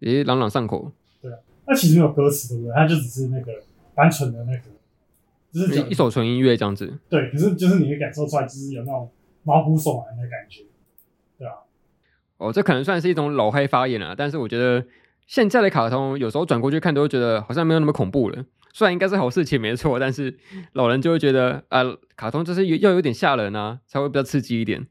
[0.00, 0.92] 也朗朗上口。
[1.22, 2.74] 对啊，那其实没有歌词，对不对？
[2.74, 3.52] 它就只是那个
[3.94, 4.62] 单纯的那个。
[5.50, 9.10] 就是一首纯音乐这样子，对，可是就是你会感受出来，就是有那种
[9.44, 10.64] 毛骨悚然的感觉，
[11.38, 11.54] 对啊。
[12.38, 14.84] 哦，这可能算是一种老黑发言了，但是我觉得
[15.26, 18.44] 现在的卡通有时候转过去看，都会觉得好像没有那么恐怖了。
[18.72, 20.38] 虽然应该是好事情没错，但是
[20.72, 21.82] 老人就会觉得啊，
[22.16, 24.86] 卡通就是要有点吓人啊，才会比较刺激一点。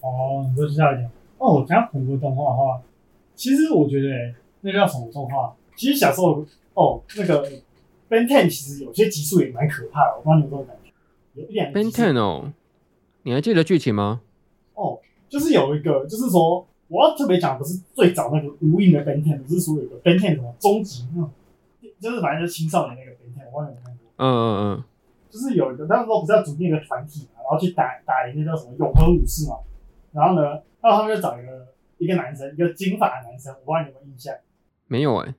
[0.00, 1.10] 哦，你说吓一点。
[1.38, 2.82] 哦，我讲很多动画的话，
[3.34, 5.54] 其实我觉得、欸、那个叫什么动画？
[5.76, 6.44] 其实小时候
[6.74, 7.48] 哦，那个。
[8.06, 10.92] Ben Ten 其实有些集数也蛮可怕的，我不知道你有没有感觉？
[11.40, 12.52] 有一点 Ben Ten 哦，
[13.22, 14.20] 你还记得剧情吗？
[14.74, 15.00] 哦，
[15.34, 21.30] 就是有一个，就是说我要特别讲，不是最早那个无印的 Ben Ten，不是说有个 Ben Ten 什么终极那种，
[21.98, 24.06] 就是反正就是青少年那个 Ben Ten，我忘了有没有看过。
[24.18, 24.84] 嗯嗯嗯，
[25.28, 29.56] 就是有一个，那时候不是要组建一个团体嘛，然后去打打一个叫什么永恒武士嘛，
[30.12, 30.42] 然后呢，
[30.80, 31.66] 然后他们就找一个
[31.98, 34.32] 一个男生，一个金发的男生，我不知道你有没有印象？
[34.86, 35.34] 没有哎、欸，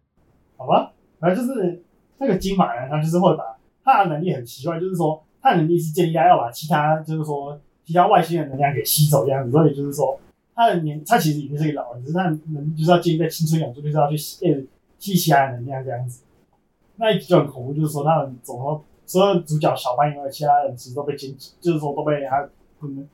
[0.58, 1.82] 好吧，反正就是。
[2.18, 3.44] 那个金发男，他就是会把
[3.84, 9.52] 他的能力很奇怪，就是说他的能力是建议他要把其他，就是说其他外星的能量给吸走这样子。
[9.52, 10.20] 所以就是说
[10.54, 14.68] 他的年，他其实已经是一个老人，只是他能就是要建立在青春永驻，就是要去吸
[15.00, 16.24] 吸其他的能量这样子。
[16.98, 22.50] 那一集就很恐怖，就是说他们总说所有主角小班以外，其他人其实都被歼，就是说都被他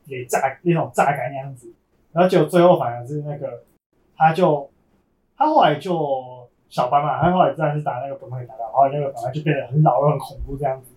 [0.08, 1.72] 给炸那种榨干那样子。
[2.12, 3.64] 然后结果最后反而是那个，
[4.16, 4.70] 他就
[5.38, 6.42] 他后来就。
[6.72, 10.88] 小班嘛，他后来自然是打那个本会打到，然后那个本来就变得很老又很恐怖这样子。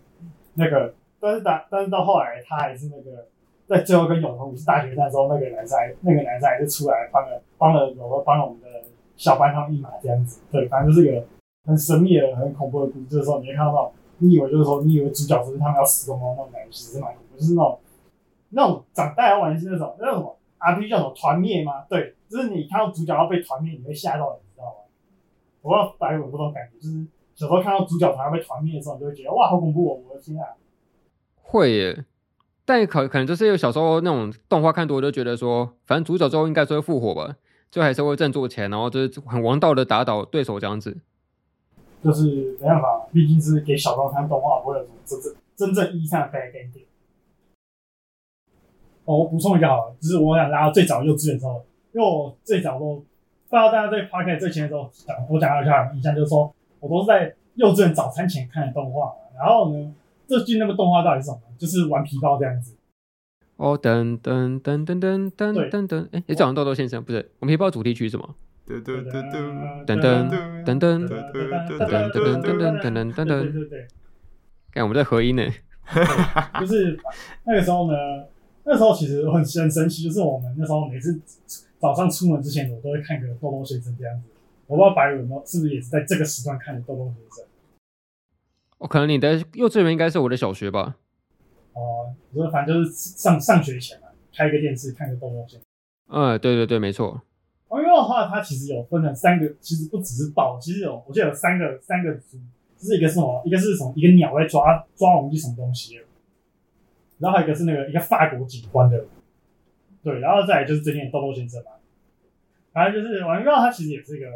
[0.54, 3.26] 那个，但是打，但是到后来他还是那个，
[3.66, 8.68] 在最后跟永恒武士大决战的时候，那个男生那个男生还是出来帮了帮了，有时候帮了我们的
[9.16, 10.40] 小班他们一马这样子。
[10.50, 11.26] 对，反正就是一个
[11.64, 13.06] 很神秘的、很恐怖的故事。
[13.06, 17.78] 就是说，你会看到，你以为就是说，你以为主角是他们要死光光那种感觉，其实蛮恐怖，就是那种
[18.50, 21.84] 那种长大要玩是那种那种什么 RPG 叫什么团灭吗？
[21.88, 24.38] 对，就是你看到主角要被团灭，你会吓到。
[25.62, 30.00] 我不知道大家有不同感觉，就是小时候看到主角团要被团灭的时候，你就会觉得哇，好恐怖哦！
[30.06, 30.52] 我的天啊，
[31.40, 32.04] 会耶。
[32.64, 37.36] 但可可能就是有小时候那种动画看多，就觉得说，反正主角之后应该是会复活吧，
[37.70, 40.96] 就还是会振作起来，然后就是很王道的打倒对手这样子。
[42.02, 46.84] 就是没办法，毕竟是给小朋友看动画，不会有什么真正真正意义上的 bad ending。
[49.06, 51.62] 哦，我补充一下好了，就是我想拉到最早幼稚园的时候，
[51.92, 53.00] 因为我最早都不
[53.50, 59.94] 知道大家对 Podcast 最前的时候讲，我讲一下印象就是说，我都是在幼稚园早餐前看的动画，然后呢，
[60.26, 61.40] 这句那个动画到底是什么？
[61.58, 62.74] 就是玩皮包这样子。
[63.56, 68.34] 哦，噔噔噔噔噔噔噔噔，哎，你讲豆豆先生不是顽皮豹主题曲是什么？
[68.66, 70.28] 噔噔噔噔噔噔
[70.64, 73.86] 噔噔噔噔噔噔噔噔噔，对对，
[74.72, 75.42] 看我们在合音呢，
[76.58, 76.98] 就是
[77.44, 77.96] 那个时候呢，
[78.64, 81.20] 那时候其实很很神奇，就是我们那时候每次
[81.78, 84.22] 早上出门之前，我都会看个豆豆先生这样子。
[84.66, 87.44] 我不知道白宇有没有是不是也是在这个时段看的豆豆先生？
[88.78, 90.96] 哦，可能你的幼稚园应该是我的小学吧。
[91.72, 95.60] 哦，我说反正就是上上学前嘛，开个电视看个豆豆先生。
[96.08, 97.22] 嗯，对对对，没错。
[97.68, 102.38] 王皮豹的话，它其实有分成三个，其实不只是豹，其实有，我记得有三个三个族，
[102.76, 106.00] 就是一个是什么，一个是什么，一个鸟在抓抓我们一什么东西，
[107.18, 109.06] 然后还有一个是那个一个法国警官的，
[110.04, 111.72] 对，然后再来就是最近的豆豆先生嘛，
[112.72, 114.26] 反正就是王皮豹，它其实也是一个，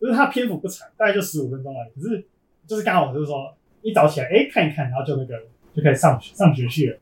[0.00, 2.24] 就是它篇幅不长，大概就十五分钟而已，可是
[2.66, 5.38] 就是刚好就是说一早起来，哎、欸，看一看，然后就那个
[5.74, 6.98] 就可以上学上学去了。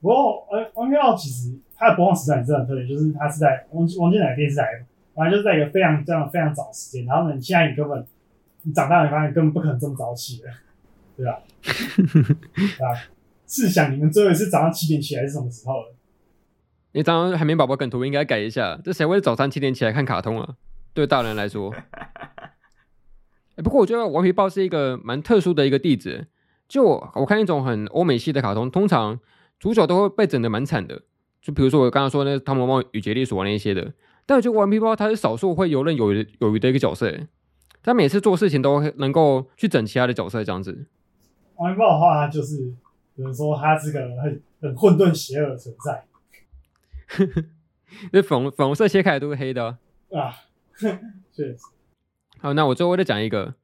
[0.00, 4.84] 不过王王皮豹其实他的播放时段也是很特别，就是他是在王王金乃电视台。
[5.14, 8.06] 反正就是在一个非常这样非常早的时间，然后呢，你现在你根本
[8.62, 10.48] 你长大了，你发现根本不可能这么早起的，
[11.16, 11.40] 对吧？
[12.54, 13.08] 对吧？
[13.44, 15.94] 试想你们最后一次早上七点起来是什么时候了？
[16.92, 20.54] 你早上海绵宝宝梗图应该改一下，这谁会早上七点起来看卡通啊？
[20.94, 21.74] 对大人来说，
[23.58, 26.26] 欸、不过我觉得顽皮豹是一个蛮特殊的一个弟子。
[26.68, 29.18] 就我，看一种很欧美系的卡通，通常
[29.58, 31.02] 主角都会被整的蛮惨的，
[31.40, 33.92] 就比如说我刚刚说那汤姆猫与杰利鼠那一些的。
[34.26, 37.12] 但我觉得顽皮豹他是少数会游刃有余有余的一个角色，
[37.82, 40.86] 他每次做事情都能够去整其他的角色这样子。
[41.56, 42.74] 顽皮豹的话，就是
[43.16, 46.04] 有人说他是个很很混沌邪恶的存在。
[48.12, 49.78] 那粉粉红色切开来都是黑的啊，
[50.20, 50.34] 啊
[51.32, 51.56] 确实。
[52.40, 53.54] 好，那我最后再讲一个，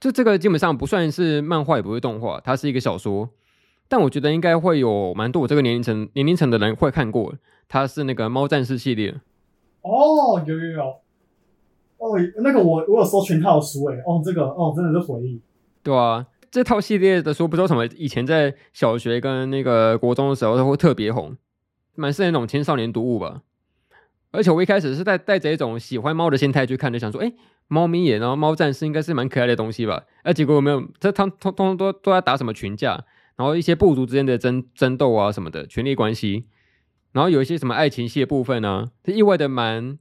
[0.00, 3.30] 就这个基本上不算是漫画，也不是动画，它是一个小说。
[3.86, 7.34] 但我觉得应该会有蛮多我这个年龄层年龄层的人会看过，
[7.68, 9.14] 它是那个猫战士系列。
[9.82, 10.82] 哦，有有有，
[11.98, 15.40] 哦，那个我我有收全套书诶，哦，这个哦真的是回忆，
[15.82, 21.36] 对啊，这套系列的书不知道什么，以前在小学跟那个国中的时候都会特别红，
[21.94, 23.42] 蛮是那种青少年读物吧。
[24.34, 27.32] 而且我一开始是带带着一种喜欢猫的心态去看的，想说，哎，
[27.68, 30.04] 猫咪眼，然后猫战士应该是蛮可爱的东西吧。
[30.24, 33.04] 哎，结果有没有，这他通通通都都在打什么群架，
[33.36, 36.46] 然后一些部族之间的争争斗啊什么的权力关系。
[37.12, 38.90] 然后有一些什么爱情戏的部分呢、啊？
[39.04, 39.96] 这意外的蛮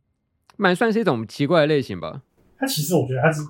[0.57, 2.23] 蛮算是一种奇怪的类型吧。
[2.57, 3.41] 它其实我觉得它是，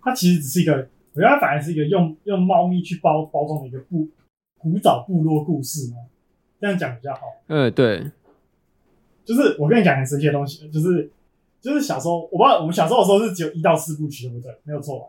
[0.00, 0.72] 它其实只是一个，
[1.12, 4.08] 我觉得它反而是一个用用猫咪去包包装的一个部
[4.56, 5.96] 古早部落故事嘛。
[6.58, 7.20] 这样讲比较好。
[7.48, 8.10] 嗯，对。
[9.24, 11.10] 就是我跟你讲很神奇的东西，就是
[11.60, 14.54] 就是小时候，我不知道我们小时候的时候是只有一到四部曲，对不对？
[14.64, 15.06] 没有错吧？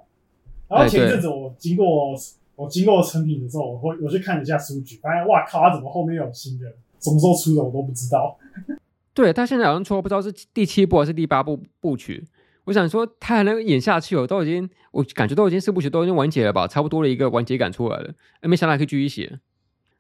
[0.68, 2.16] 然后前一阵子我经过
[2.56, 6.68] 我经过成品的时候，我会我去看了一下书局，发现哇靠，它怎么后面有新的？
[7.00, 8.38] 什么时候出的我都不知道。
[9.14, 12.26] 对，他现在好像出了，不知道是第七部还是第八部部曲。
[12.66, 18.14] 我想说他还能演下去哦，都已经我感觉都已经四部曲都已经完结了吧，差不多的一个完结感出来了。
[18.42, 19.40] 哎，没想到还可以继续写，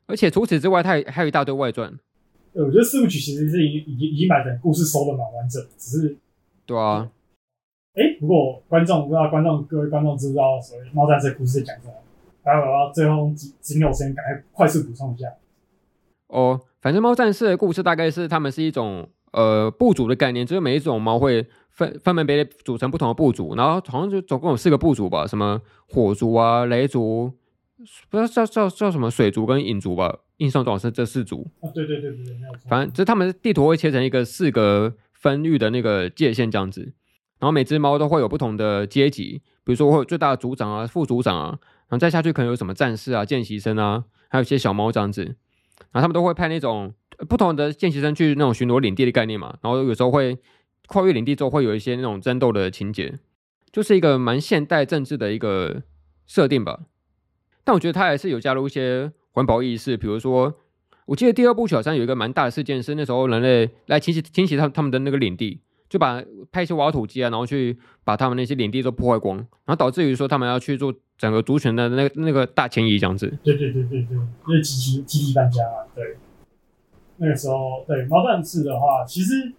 [0.05, 1.97] 而且除此之外，他还还有一大堆外传。
[2.53, 6.17] 我觉得四部曲其实是已已经已经把整个故事收的蛮完整，只是
[6.65, 7.09] 对啊。
[7.93, 11.93] 哎，不过观众不知道观众各位观众知不知道所谓猫战士故事在讲什么？
[12.43, 15.27] 待会我要最后仅仅有时间赶快快速补充一下。
[16.27, 16.61] 哦。
[16.81, 27.31] 反正猫战士的故事大概是他们是一种呃部族的概念，就是每一种猫会分分门别类组成不同的部族，然后好像就总共有四个部族吧，什么火族啊、雷族，
[28.09, 31.47] 不知道叫叫叫什么水族跟影族吧，印象中是这四组。
[31.61, 32.25] 啊，对对对对。
[32.67, 36.81] 反正就是他们的地图会切成一个四个分域的那个界限这样子，
[37.39, 45.23] 然后每只猫都会有不同的阶级，比如说会有最大的组长啊、副组长啊，然后再下去可能有什么战士啊、见习生啊，还有一些小猫这样子。
[45.91, 46.93] 然后他们都会派那种
[47.29, 50.37] 不同的见习生去那种巡逻领地的概念嘛，然后有时候会
[50.87, 53.19] 跨越领地之后会有一些那种争斗的情节，
[53.71, 55.83] 就是一个蛮现代政治的一个
[56.25, 56.81] 设定吧。
[57.63, 60.53] 但我觉得他还是有加入一些环保意识，比如说
[61.05, 65.59] 我记得第二部小山有一个蛮大的事件是那时候人类来清洗清洗他他们的那个领地，
[65.89, 70.93] 就把派一些挖土机啊，然后去把他们那些领地都破坏光，然后导致于说他们要去做。
[71.21, 76.17] 整个族群的那个那个大迁移这样子，对对对对对，就是集体集体搬家嘛，对。
[77.17, 79.53] 那个时候，对猫战士的话，其实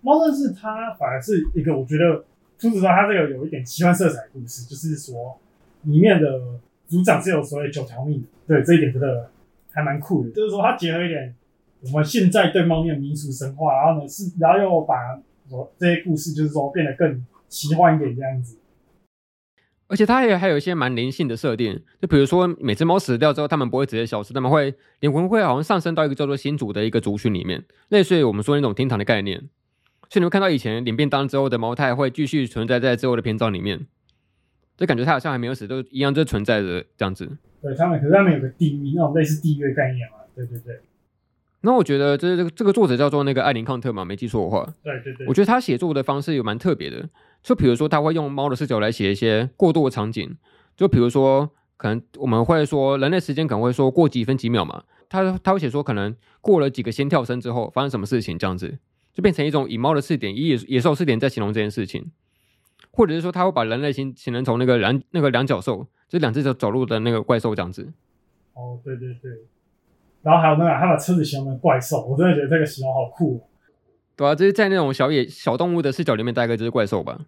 [0.00, 2.24] 猫战士它反而是一个我觉得，
[2.56, 5.38] 除此之外，它这个有一点奇幻色彩故事，就是说
[5.82, 6.58] 里面的
[6.88, 9.30] 组长是有所谓九条命的，对这一点真的
[9.70, 10.30] 还蛮酷的。
[10.30, 11.32] 就是说它结合一点
[11.84, 14.96] 我们现在对猫咪的民俗神话，然后呢是，然后又把
[15.48, 18.58] 说这些故事就是说变得更奇幻一点这样子。
[19.86, 29.38] 而且它也还有一些蛮灵性的设定，就比如说每只猫死掉之后，它们不会直接消失，它们会灵魂会好像上升到一个叫做新族的一个族群里面，类似于我们说那种天堂的概念。
[30.10, 33.86] 所以你会看到以前领便当之后的猫，它还会继续存在在之后的篇章里面，
[34.78, 37.30] 就感觉他好像还没有死，都一样就存在着这样子。
[37.60, 40.18] 对，他们可是他们有个地狱那种类似地狱的概念嘛？
[40.34, 40.80] 对对对。
[41.62, 44.72] 那我觉得这这个这个作者叫做那个艾琳康特嘛，没记错的话。
[44.84, 45.26] 对对对。
[45.26, 47.08] 我觉得他写作的方式有蛮特别的。
[47.42, 50.36] 就比如说，他会用猫的视角来写一些过渡的场景。
[50.76, 54.84] 就比如说，可能我们会说，人类时间可能会说过几分几秒嘛。
[55.08, 58.78] 他他会写说，可能过了几个先跳声之后，发生什么事情这样子，
[59.12, 62.12] 就变成一种以猫的视点，以野野兽视点在形容这件事情。
[62.98, 67.92] 或者是说，他会把人类形形成从那个两那个两脚兽，就两只脚走路的那个怪兽这样子。
[68.54, 69.30] 哦，对对对。
[70.22, 73.40] 然后还有那个，他把车子形容成怪兽，我真的觉得这个形容好酷哦。
[74.16, 77.20] 对啊，就是在那种小野小动物的视角里面，大概就是怪兽吧。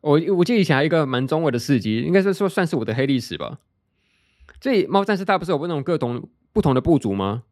[0.00, 3.58] 我我记得以前还有一个蛮中二的事迹，应该是说算是我的黑历史吧。
[4.60, 7.42] 这猫战士它不是有那种各种不同的部族吗？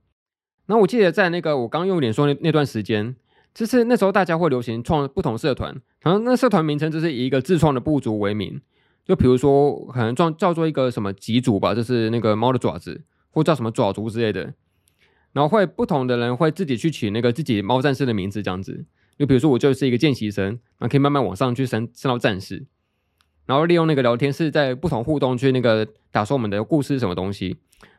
[0.66, 3.16] 然后我记得在那个我刚用脸说那那段时间，
[3.54, 8.60] 就是那时候大家会流行创不同社团，然后那社团名称就是以一个自创的部族为名，
[9.04, 14.54] 就比如说可能叫叫做一个什么吉族吧，就是那个猫的爪子，或叫什么爪族之类的。
[15.32, 18.84] 然后会不同的人会自己去取那个自己猫战士的名字，这样子。
[19.16, 22.66] 就比如说我就是一个见习生，然后可以慢慢往上去升升到战士。
[23.46, 27.56] 然后利用那个聊天室在不同互动去那个打说我们的故事什么东西。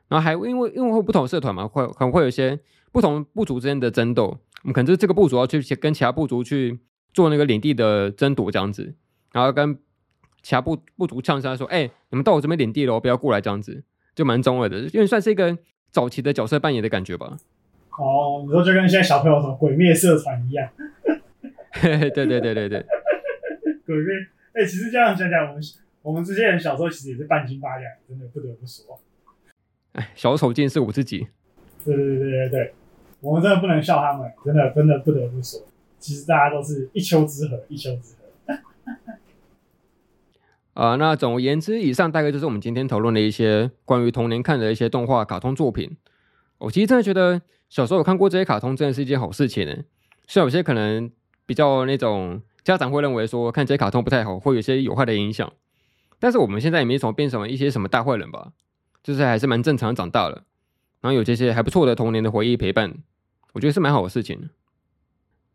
[0.08, 2.60] 然后还因为因为会不同社团嘛，会可能会有一些
[2.92, 4.38] 不同部族之间的争斗。
[4.64, 6.80] 我们可能就是这个部族要去跟其他部族去
[7.14, 8.94] 做那个领地的争夺这样子。
[9.32, 9.76] 然后跟
[10.42, 13.84] 其他部部族呛声说：“哎，你们到我这边领地了，不要过来这样子。”
[14.14, 15.58] 就蛮中二的，因为算是一个。
[15.92, 17.38] 早期的角色扮演的感觉吧。
[18.00, 20.70] 哦，你说就跟现在小朋友什么鬼灭社团一样。
[21.84, 22.86] 对对对对对。
[23.86, 24.16] 鬼灭，
[24.54, 25.62] 哎、欸，其实这样想想，我们
[26.02, 29.02] 我们这些人小时候其实也是半斤八两，真的不得不说。
[29.92, 31.28] 哎，小丑竟是我自己。
[31.84, 32.74] 对对对对对，
[33.22, 35.62] 我们真的不能笑他们，真的真的不得不说，
[36.00, 38.58] 其实大家都是一丘之貉，一丘之貉。
[40.74, 45.98] 啊、 那总而言之，以上大概就是我们今天讨论的一些关于童年看的一些动画、卡通作品。
[46.58, 49.76] 我其实真的觉得小时候有看过这些卡通，真的是一件好事情呢。
[50.28, 51.12] 虽然有些可能
[51.46, 55.52] 比较那种家长会认为说看这些卡通不太好，会有一些有害的影响，
[56.20, 58.54] 但是我们现在也没什么变什么一些什么大坏人吧，
[59.04, 60.44] 就是还是蛮正常长大了，
[61.02, 62.96] 然后有这些还不错的童年的回忆陪伴，
[63.54, 64.50] 我觉得是蛮好的事情。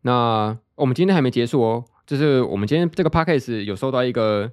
[0.01, 4.51] 那我们今天还没结束哦，就是我们今天这个 podcast 有收到一个。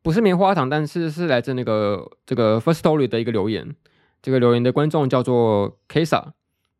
[0.00, 3.74] 不是棉花糖，但是是来自那个这个 first story 的一个留言。
[4.22, 6.32] 这个留言的观众叫做 Kesa，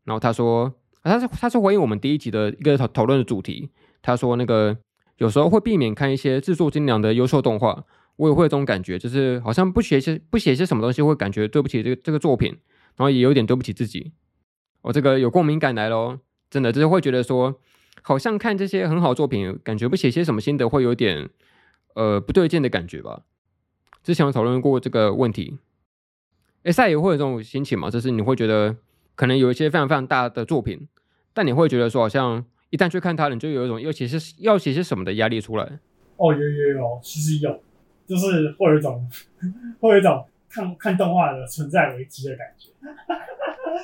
[0.05, 3.71] 然后他说，他是他是回应我们第一集的一个讨讨论的主题。
[4.01, 4.79] 他说那个
[5.17, 7.85] 有时候会避免看一些制作精良的优秀动画，
[8.17, 12.51] 我也会有这种感觉，就是好像不写些不写些什么东西，会感觉对不起这个这个作品，
[12.97, 14.13] 然后也有点对不起自己。
[14.83, 16.21] 我、哦、这个有共鸣感来咯，
[16.51, 17.59] 真的就是会觉得说，
[18.03, 21.31] 好像看这些很好作品，感觉不写些什么心得会有点。
[21.95, 23.23] 呃，不对劲的感觉吧。
[24.05, 25.59] 之前有讨论过这个问题，
[26.63, 27.91] 哎，赛也会有这种心情吗？
[27.91, 28.77] 就是你会觉得
[29.17, 30.87] 可能有一些非常非常大的作品，
[31.35, 35.65] 但你会觉得说，好像一旦去看它，你就有一种要写些要写些什么的压力出来。
[36.19, 37.61] 哦，有有有，其实有，
[38.07, 39.11] 就是会有一种
[39.81, 42.71] 会有一种看看动画的存在危机的感觉，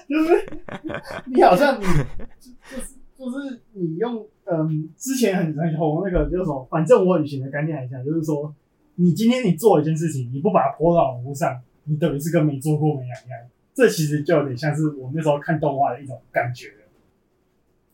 [0.08, 0.46] 就是
[1.32, 2.94] 你好像你就是。
[3.16, 8.52] 就是你用嗯，之前很很红那个就是说，反正我以前的概念来讲，就是说，
[8.96, 13.48] 你今天你做一件事情，你不把它泼到网络上，你等于是跟没做过没两样。
[13.72, 16.72] 这其实就有点像是我那时候看动画的一种感觉。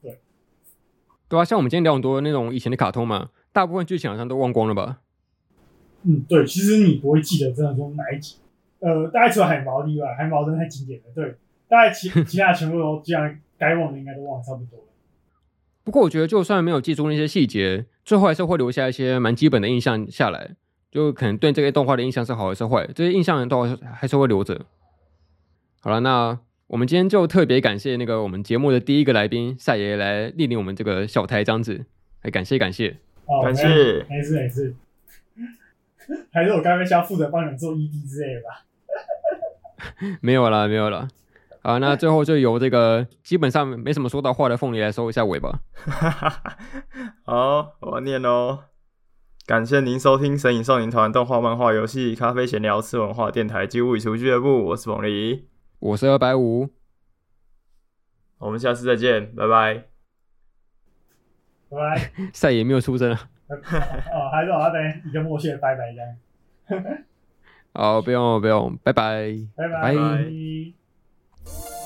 [0.03, 0.19] 对，
[1.29, 5.01] 对啊，像我们今天聊很多那种以前的卡通嘛，大部分剧情好像都忘光了吧？
[6.05, 8.39] 嗯，对，其实你不会记得真的说哪一集，
[8.81, 11.07] 呃，大概除了海毛例外，海毛真的太经典了。
[11.15, 11.37] 对，
[11.71, 14.85] 大概其其他全部都既然该忘的应该都忘差不多了。
[15.85, 20.57] 不过我觉得，就算没有记住那些细节，最后还是会留下一些蛮基本的印象下来。
[20.91, 23.63] 就可能对这个动画的印象是好还是坏，这些印象都
[23.95, 24.67] 还是会留着。
[25.81, 31.87] 好了，那我们今天就特别感谢那个我们节目的第一个来宾赛爷来莅临我们这个小台这样子，
[32.23, 32.97] 来感谢感谢，
[33.27, 33.69] 哦、感谢，
[34.09, 34.75] 没事没事，
[36.33, 38.67] 还是我刚刚需要负责帮你们做 ED 之类的吧？
[40.21, 41.09] 没有啦没有啦，
[41.63, 45.61] 啊，那最后就由这个基本上没什么说到话的凤梨来收一下尾吧。
[47.25, 48.65] 好，我念哦。
[49.47, 54.67] 感谢您收听《神影少年团》动画、漫画、游戏、咖啡闲聊、吃文化电台及物语厨俱乐部。
[54.67, 55.49] 我是凤梨，
[55.81, 56.69] 我是二百五，
[58.39, 59.85] 我们下次再见，拜拜。
[61.69, 62.13] 拜拜。
[62.33, 63.29] 赛也没有出声啊。
[63.51, 67.05] 哦，还是我要等一个默契的拜拜这样。
[67.75, 69.83] 好，不用不用，拜拜，拜拜。
[69.83, 70.80] 拜拜。
[71.53, 71.80] Thank you.